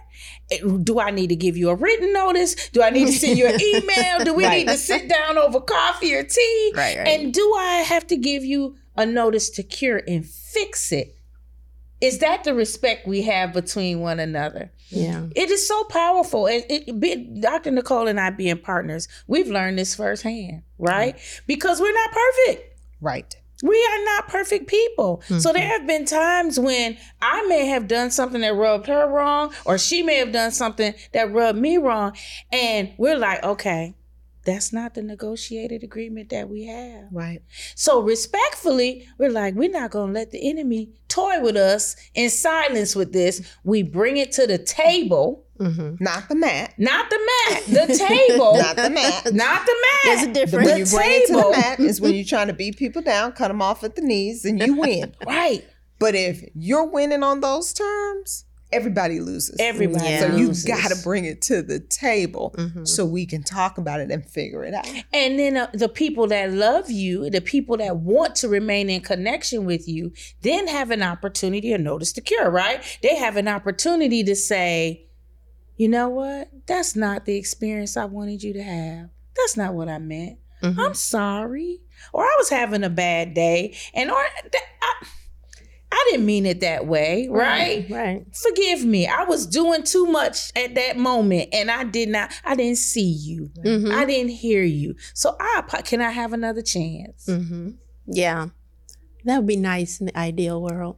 Do 0.82 1.00
I 1.00 1.10
need 1.10 1.28
to 1.28 1.36
give 1.36 1.56
you 1.56 1.70
a 1.70 1.74
written 1.74 2.12
notice? 2.12 2.68
Do 2.70 2.82
I 2.82 2.90
need 2.90 3.06
to 3.06 3.12
send 3.12 3.38
you 3.38 3.46
an 3.46 3.60
email? 3.60 4.24
Do 4.24 4.34
we 4.34 4.44
Right. 4.44 4.66
need 4.66 4.72
to 4.72 4.78
sit 4.78 5.08
down 5.08 5.38
over 5.38 5.60
coffee 5.60 6.14
or 6.14 6.22
tea? 6.24 6.72
Right, 6.76 6.98
right. 6.98 7.08
And 7.08 7.32
do 7.32 7.54
I 7.58 7.76
have 7.86 8.06
to 8.08 8.16
give 8.16 8.44
you 8.44 8.76
a 8.96 9.06
notice 9.06 9.48
to 9.50 9.62
cure 9.62 10.02
and 10.06 10.26
fix 10.26 10.92
it 10.92 11.16
Is 12.02 12.18
that 12.18 12.42
the 12.44 12.52
respect 12.52 13.06
we 13.06 13.22
have 13.22 13.52
between 13.52 14.00
one 14.00 14.18
another? 14.20 14.72
Yeah. 14.90 15.26
It 15.36 15.50
is 15.50 15.66
so 15.66 15.84
powerful. 15.84 16.46
It, 16.48 16.66
it, 16.68 17.40
Dr. 17.40 17.70
Nicole 17.70 18.08
and 18.08 18.18
I 18.20 18.30
being 18.30 18.58
partners, 18.58 19.08
we've 19.28 19.48
learned 19.48 19.78
this 19.78 19.94
firsthand, 19.94 20.62
right? 20.78 21.16
Because 21.46 21.80
we're 21.80 21.94
not 21.94 22.10
perfect. 22.12 22.78
Right. 23.00 23.34
We 23.62 23.76
are 23.90 24.04
not 24.04 24.28
perfect 24.28 24.66
people. 24.66 25.22
So 25.28 25.34
Mm-hmm. 25.34 25.52
there 25.54 25.66
have 25.68 25.86
been 25.86 26.04
times 26.04 26.60
when 26.60 26.98
I 27.22 27.46
may 27.48 27.66
have 27.66 27.88
done 27.88 28.10
something 28.10 28.42
that 28.42 28.54
rubbed 28.54 28.88
her 28.88 29.08
wrong, 29.08 29.54
or 29.64 29.78
she 29.78 30.02
may 30.02 30.16
have 30.16 30.32
done 30.32 30.50
something 30.50 30.92
that 31.12 31.32
rubbed 31.32 31.58
me 31.58 31.78
wrong. 31.78 32.14
And 32.50 32.92
we're 32.98 33.16
like, 33.16 33.42
okay, 33.42 33.94
that's 34.44 34.72
not 34.72 34.94
the 34.94 35.02
negotiated 35.02 35.84
agreement 35.84 36.30
that 36.30 36.48
we 36.50 36.64
have. 36.64 37.04
Right. 37.12 37.42
So 37.76 38.00
respectfully, 38.02 39.06
we're 39.16 39.30
like, 39.30 39.54
we're 39.54 39.70
not 39.70 39.92
gonna 39.92 40.12
let 40.12 40.32
the 40.32 40.50
enemy 40.50 40.90
toy 41.06 41.40
with 41.40 41.56
us 41.56 41.94
in 42.14 42.28
silence 42.30 42.96
with 42.96 43.12
this. 43.12 43.40
We 43.62 43.84
bring 43.84 44.16
it 44.16 44.32
to 44.32 44.46
the 44.48 44.58
table, 44.58 45.41
Mm-hmm. 45.58 46.02
Not 46.02 46.28
the 46.28 46.34
mat. 46.34 46.74
not 46.78 47.08
the 47.10 47.18
mat, 47.50 47.62
the 47.66 47.94
table, 47.94 48.54
Not 48.58 48.76
the 48.76 48.90
mat. 48.90 49.32
not 49.32 49.66
the 49.66 49.74
mat. 49.74 50.00
There's 50.04 50.22
a 50.22 50.26
mat. 50.26 50.34
The, 50.34 50.40
difference. 50.40 50.66
when 50.66 50.78
you 50.78 50.86
bring 50.86 51.10
it 51.10 51.26
to 51.28 51.32
the 51.34 51.38
table. 51.40 51.50
mat 51.52 51.80
is 51.80 52.00
when 52.00 52.14
you're 52.14 52.24
trying 52.24 52.48
to 52.48 52.52
beat 52.54 52.76
people 52.76 53.02
down, 53.02 53.32
cut 53.32 53.48
them 53.48 53.62
off 53.62 53.84
at 53.84 53.94
the 53.94 54.02
knees, 54.02 54.44
and 54.44 54.60
you 54.60 54.74
win. 54.76 55.14
Right. 55.26 55.64
But 55.98 56.14
if 56.16 56.42
you're 56.54 56.86
winning 56.86 57.22
on 57.22 57.40
those 57.40 57.72
terms, 57.72 58.44
everybody 58.72 59.20
loses. 59.20 59.54
Everybody 59.60 60.04
Yeah. 60.04 60.20
So 60.20 60.36
you 60.36 60.48
loses. 60.48 60.64
got 60.64 60.90
to 60.90 60.96
bring 61.04 61.26
it 61.26 61.42
to 61.42 61.62
the 61.62 61.78
table 61.78 62.54
Mhm. 62.56 62.88
so 62.88 63.04
we 63.04 63.24
can 63.26 63.42
talk 63.44 63.78
about 63.78 64.00
it 64.00 64.10
and 64.10 64.26
figure 64.26 64.64
it 64.64 64.74
out. 64.74 64.88
And 65.12 65.38
then 65.38 65.56
uh, 65.58 65.68
the 65.74 65.88
people 65.90 66.26
that 66.28 66.50
love 66.52 66.90
you, 66.90 67.28
the 67.30 67.42
people 67.42 67.76
that 67.76 67.98
want 67.98 68.34
to 68.36 68.48
remain 68.48 68.88
in 68.90 69.02
connection 69.02 69.64
with 69.64 69.86
you, 69.86 70.10
then 70.40 70.66
have 70.68 70.90
an 70.90 71.02
opportunity 71.02 71.68
to 71.68 71.78
notice 71.78 72.12
the 72.14 72.20
cure, 72.22 72.50
right? 72.50 72.82
They 73.02 73.14
have 73.16 73.36
an 73.36 73.46
opportunity 73.46 74.24
to 74.24 74.34
say, 74.34 75.04
you 75.82 75.88
know 75.88 76.08
what? 76.08 76.48
That's 76.66 76.94
not 76.94 77.24
the 77.26 77.34
experience 77.36 77.96
I 77.96 78.04
wanted 78.04 78.40
you 78.44 78.52
to 78.52 78.62
have. 78.62 79.08
That's 79.36 79.56
not 79.56 79.74
what 79.74 79.88
I 79.88 79.98
meant. 79.98 80.38
Mhm. 80.62 80.78
I'm 80.78 80.94
sorry. 80.94 81.80
Or 82.12 82.22
I 82.24 82.34
was 82.38 82.48
having 82.50 82.84
a 82.84 82.88
bad 82.90 83.34
day 83.34 83.74
and 83.92 84.10
or 84.10 84.22
th- 84.42 84.62
I, 84.80 85.06
I 85.90 86.08
didn't 86.10 86.24
mean 86.26 86.46
it 86.46 86.60
that 86.60 86.86
way, 86.86 87.26
right? 87.28 87.84
Right. 87.90 88.24
Forgive 88.36 88.84
me. 88.84 89.06
I 89.08 89.24
was 89.24 89.44
doing 89.46 89.82
too 89.82 90.06
much 90.06 90.52
at 90.54 90.74
that 90.76 90.96
moment 90.96 91.48
and 91.52 91.68
I 91.70 91.82
did 91.84 92.08
not 92.10 92.32
I 92.44 92.54
didn't 92.54 92.78
see 92.78 93.10
you. 93.28 93.50
Mhm. 93.64 93.92
I 93.92 94.04
didn't 94.04 94.30
hear 94.30 94.62
you. 94.62 94.94
So 95.14 95.36
I 95.40 95.62
can 95.84 96.00
I 96.00 96.10
have 96.10 96.32
another 96.32 96.62
chance? 96.62 97.26
hmm 97.26 97.70
Yeah. 98.06 98.48
That 99.24 99.38
would 99.38 99.46
be 99.48 99.56
nice 99.56 99.98
in 100.00 100.06
the 100.06 100.16
ideal 100.18 100.62
world. 100.62 100.96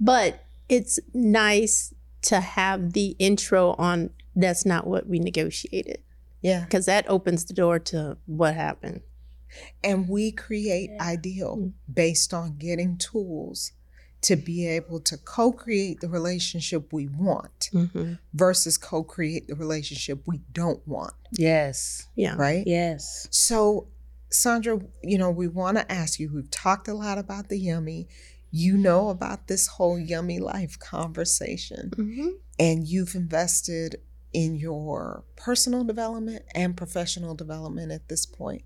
But 0.00 0.44
it's 0.68 0.98
nice 1.12 1.92
to 2.24 2.40
have 2.40 2.92
the 2.92 3.16
intro 3.18 3.72
on 3.78 4.10
that's 4.36 4.64
not 4.66 4.86
what 4.86 5.06
we 5.06 5.18
negotiated 5.18 5.98
Yeah. 6.42 6.64
because 6.64 6.86
that 6.86 7.08
opens 7.08 7.44
the 7.44 7.54
door 7.54 7.78
to 7.80 8.16
what 8.26 8.54
happened. 8.54 9.02
And 9.84 10.08
we 10.08 10.32
create 10.32 10.90
Yeah. 10.92 11.02
ideal 11.04 11.72
based 11.92 12.34
on 12.34 12.56
getting 12.56 12.96
tools 12.98 13.72
to 14.22 14.36
be 14.36 14.66
able 14.66 15.00
to 15.00 15.16
co 15.18 15.52
create 15.52 16.00
the 16.00 16.08
relationship 16.08 16.92
we 16.92 17.06
want 17.06 17.68
Mm-hmm. 17.72 18.14
versus 18.32 18.76
co 18.78 19.04
create 19.04 19.46
the 19.48 19.54
relationship 19.54 20.22
we 20.26 20.38
don't 20.52 20.86
want. 20.88 21.12
Yes. 21.32 22.08
Yeah. 22.16 22.34
Right? 22.36 22.64
Yes. 22.66 23.28
So, 23.30 23.88
Saundra, 24.30 24.84
you 25.02 25.18
know, 25.18 25.30
we 25.30 25.46
want 25.46 25.76
to 25.76 25.92
ask 25.92 26.18
you, 26.18 26.32
we've 26.34 26.50
talked 26.50 26.88
a 26.88 26.94
lot 26.94 27.18
about 27.18 27.48
the 27.48 27.58
yummy. 27.58 28.08
You 28.56 28.76
know 28.76 29.08
about 29.08 29.48
this 29.48 29.66
whole 29.66 29.98
yummy 29.98 30.38
life 30.38 30.78
conversation, 30.78 31.90
hmm 31.96 32.28
and 32.56 32.86
you've 32.86 33.16
invested 33.16 33.96
in 34.32 34.54
your 34.54 35.24
personal 35.34 35.82
development 35.82 36.44
and 36.54 36.76
professional 36.76 37.34
development 37.34 37.90
at 37.90 38.08
this 38.08 38.24
point. 38.24 38.62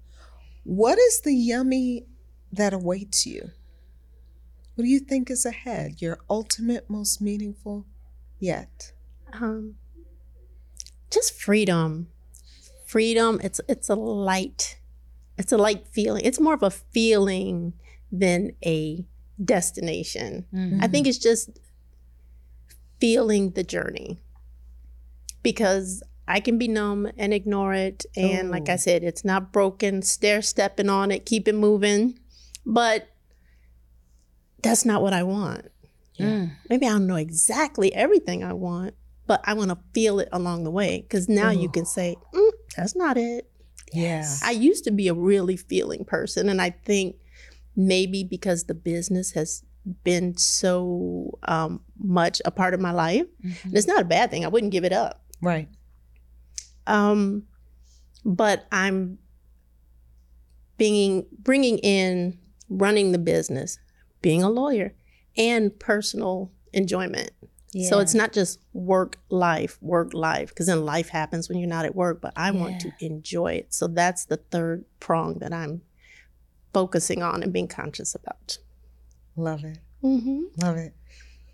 What 0.64 0.98
is 0.98 1.22
the 1.22 1.34
yummy 1.34 2.04
that 2.52 2.74
awaits 2.74 3.24
you? 3.24 3.52
What 4.74 4.84
do 4.84 4.90
you 4.90 5.00
think 5.00 5.30
is 5.30 5.46
ahead? 5.46 6.02
Your 6.02 6.18
ultimate, 6.28 6.90
most 6.90 7.22
meaningful 7.22 7.86
yet? 8.38 8.92
Um, 9.32 9.76
just 11.10 11.32
freedom. 11.32 12.08
Freedom. 12.84 13.40
It's 13.42 13.58
it's 13.66 13.88
a 13.88 13.94
light. 13.94 14.80
It's 15.38 15.52
a 15.52 15.56
light 15.56 15.88
feeling. 15.88 16.26
It's 16.26 16.38
more 16.38 16.52
of 16.52 16.62
a 16.62 16.70
feeling 16.70 17.72
than 18.12 18.52
a 18.66 19.06
destination. 19.42 20.46
Mm-hmm. 20.52 20.82
I 20.82 20.88
think 20.88 21.06
it's 21.06 21.18
just 21.18 21.50
feeling 23.00 23.50
the 23.50 23.62
journey 23.62 24.18
because 25.42 26.02
I 26.26 26.40
can 26.40 26.58
be 26.58 26.68
numb 26.68 27.10
and 27.16 27.32
ignore 27.32 27.72
it. 27.74 28.04
And 28.16 28.50
like 28.50 28.68
I 28.68 28.74
Oh. 28.74 28.76
said, 28.76 29.02
it's 29.04 29.24
not 29.24 29.52
broken, 29.52 30.02
stair 30.02 30.42
stepping 30.42 30.90
on 30.90 31.10
it, 31.10 31.24
keep 31.24 31.48
it 31.48 31.54
moving. 31.54 32.18
But 32.66 33.08
that's 34.62 34.84
not 34.84 35.00
what 35.02 35.12
I 35.12 35.22
want. 35.22 35.68
Mm. 36.18 36.50
Maybe 36.68 36.86
I 36.86 36.90
don't 36.90 37.06
know 37.06 37.14
exactly 37.16 37.94
everything 37.94 38.42
I 38.42 38.52
want, 38.52 38.94
but 39.26 39.40
I 39.44 39.54
want 39.54 39.70
to 39.70 39.78
feel 39.94 40.18
it 40.18 40.28
along 40.32 40.64
the 40.64 40.70
way 40.70 41.02
because 41.02 41.28
now 41.28 41.50
you 41.50 41.68
Oh. 41.68 41.72
can 41.72 41.86
say, 41.86 42.16
mm, 42.34 42.50
that's 42.76 42.96
not 42.96 43.16
it. 43.16 43.48
Yeah. 43.92 44.28
I 44.42 44.50
used 44.50 44.84
to 44.84 44.90
be 44.90 45.08
a 45.08 45.14
really 45.14 45.56
feeling 45.56 46.04
person, 46.04 46.48
and 46.50 46.60
I 46.60 46.70
think 46.70 47.16
maybe 47.78 48.24
because 48.24 48.64
the 48.64 48.74
business 48.74 49.30
has 49.32 49.62
been 50.02 50.36
so 50.36 51.38
um, 51.44 51.80
much 51.96 52.42
a 52.44 52.50
part 52.50 52.74
of 52.74 52.80
my 52.80 52.90
life, 52.90 53.24
and 53.42 53.72
it's 53.72 53.86
not 53.86 54.00
a 54.00 54.04
bad 54.04 54.30
thing. 54.30 54.44
I 54.44 54.48
wouldn't 54.48 54.72
give 54.72 54.84
it 54.84 54.92
up. 54.92 55.22
Right. 55.40 55.68
Um, 56.86 57.44
but 58.24 58.66
I'm 58.72 59.18
being 60.76 61.26
bringing 61.38 61.78
in 61.78 62.38
running 62.68 63.12
the 63.12 63.18
business, 63.18 63.78
being 64.20 64.42
a 64.42 64.50
lawyer, 64.50 64.94
and 65.36 65.78
personal 65.78 66.50
enjoyment. 66.72 67.30
Yeah. 67.72 67.90
So 67.90 68.00
it's 68.00 68.14
not 68.14 68.32
just 68.32 68.60
work 68.72 69.18
life, 69.28 69.78
work 69.80 70.14
life, 70.14 70.48
because 70.48 70.66
then 70.66 70.84
life 70.84 71.10
happens 71.10 71.48
when 71.48 71.58
you're 71.58 71.68
not 71.68 71.84
at 71.84 71.94
work, 71.94 72.20
but 72.20 72.32
I 72.34 72.50
want 72.50 72.80
to 72.80 72.92
enjoy 73.00 73.52
it. 73.52 73.74
So 73.74 73.86
that's 73.86 74.24
the 74.24 74.38
third 74.38 74.84
prong 75.00 75.38
that 75.40 75.52
I'm 75.52 75.82
focusing 76.72 77.22
on 77.22 77.42
and 77.42 77.52
being 77.52 77.68
conscious 77.68 78.14
about. 78.14 78.58
Love 79.36 79.64
it. 79.64 79.78
Mm-hmm. 80.02 80.42
Love 80.62 80.76
it. 80.76 80.94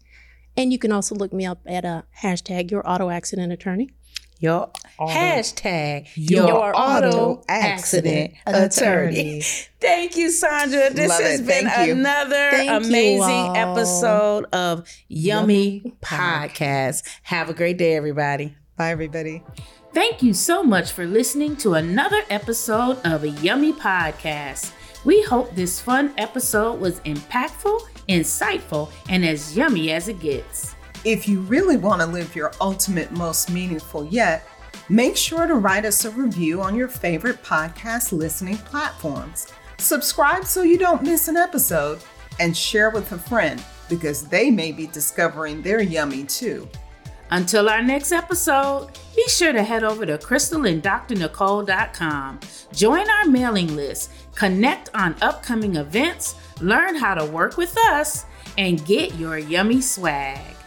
And 0.55 0.71
you 0.73 0.79
can 0.79 0.93
also 0.93 1.15
look 1.15 1.33
me 1.33 1.47
up 1.47 1.63
at 1.65 1.87
a 1.87 2.05
hashtag 2.21 2.71
your 2.71 2.87
auto 2.89 3.09
accident 3.09 3.55
attorney. 3.55 3.89
Your 4.40 4.70
Auto- 4.98 5.12
hashtag 5.12 6.09
Your 6.14 6.46
your, 6.48 6.72
auto, 6.76 7.42
accident, 7.48 8.33
accident 8.46 8.72
attorney. 8.72 9.18
attorney. 9.18 9.42
Thank 9.81 10.16
you, 10.16 10.29
Saundra. 10.29 10.90
This 10.90 11.09
Love 11.11 11.20
has 11.20 11.40
it. 11.40 11.46
been 11.46 11.66
Thank 11.68 11.90
another 11.92 12.48
amazing 12.76 13.57
episode 13.57 14.46
of 14.53 14.88
Yummy, 15.09 15.82
Yummy 15.84 15.95
Podcast. 16.03 17.07
Have 17.24 17.51
a 17.51 17.55
great 17.55 17.76
day, 17.78 17.95
everybody. 17.97 18.57
Bye, 18.76 18.91
everybody. 18.91 19.43
Thank 19.93 20.22
you 20.22 20.32
so 20.32 20.62
much 20.62 20.93
for 20.93 21.05
listening 21.07 21.57
to 21.57 21.74
another 21.74 22.22
episode 22.30 22.99
of 23.05 23.24
a 23.24 23.28
Yummy 23.28 23.72
Podcast. 23.74 24.72
We 25.05 25.22
hope 25.22 25.55
this 25.55 25.80
fun 25.80 26.12
episode 26.18 26.78
was 26.80 27.01
impactful, 27.01 27.80
insightful, 28.09 28.91
and 29.09 29.24
as 29.24 29.57
yummy 29.57 29.91
as 29.93 30.09
it 30.09 30.20
gets. 30.20 30.76
If 31.05 31.26
you 31.26 31.40
really 31.40 31.78
want 31.78 32.03
to 32.03 32.07
live 32.07 32.36
your 32.36 32.53
ultimate, 32.61 33.11
most 33.11 33.51
meaningful 33.51 34.05
yet, 34.07 34.46
make 34.90 35.16
sure 35.16 35.46
to 35.46 35.55
write 35.55 35.86
us 35.86 36.05
a 36.05 36.11
review 36.11 36.61
on 36.61 36.76
your 36.76 36.88
favorite 36.88 37.42
podcast 37.42 38.12
listening 38.12 38.59
platforms. 38.59 39.46
Subscribe 39.78 40.44
so 40.44 40.61
you 40.62 40.76
don't 40.76 41.03
miss 41.03 41.28
an 41.28 41.38
episode, 41.38 42.01
and 42.38 42.55
share 42.57 42.90
with 42.90 43.11
a 43.12 43.18
friend 43.18 43.64
because 43.88 44.28
they 44.28 44.51
may 44.51 44.72
be 44.72 44.86
discovering 44.88 45.62
their 45.62 45.80
yummy 45.80 46.24
too. 46.24 46.68
Until 47.30 47.70
our 47.70 47.82
next 47.82 48.12
episode, 48.12 48.90
be 49.16 49.26
sure 49.28 49.53
to 49.53 49.62
head 49.62 49.84
over 49.84 50.05
to 50.05 50.18
crystalanddrnicole.com. 50.18 52.40
Join 52.72 53.09
our 53.09 53.24
mailing 53.26 53.74
list, 53.74 54.11
connect 54.34 54.90
on 54.94 55.16
upcoming 55.22 55.76
events, 55.76 56.34
learn 56.61 56.94
how 56.96 57.14
to 57.14 57.24
work 57.24 57.57
with 57.57 57.74
us, 57.88 58.26
and 58.59 58.84
get 58.84 59.14
your 59.14 59.38
yummy 59.38 59.80
swag. 59.80 60.60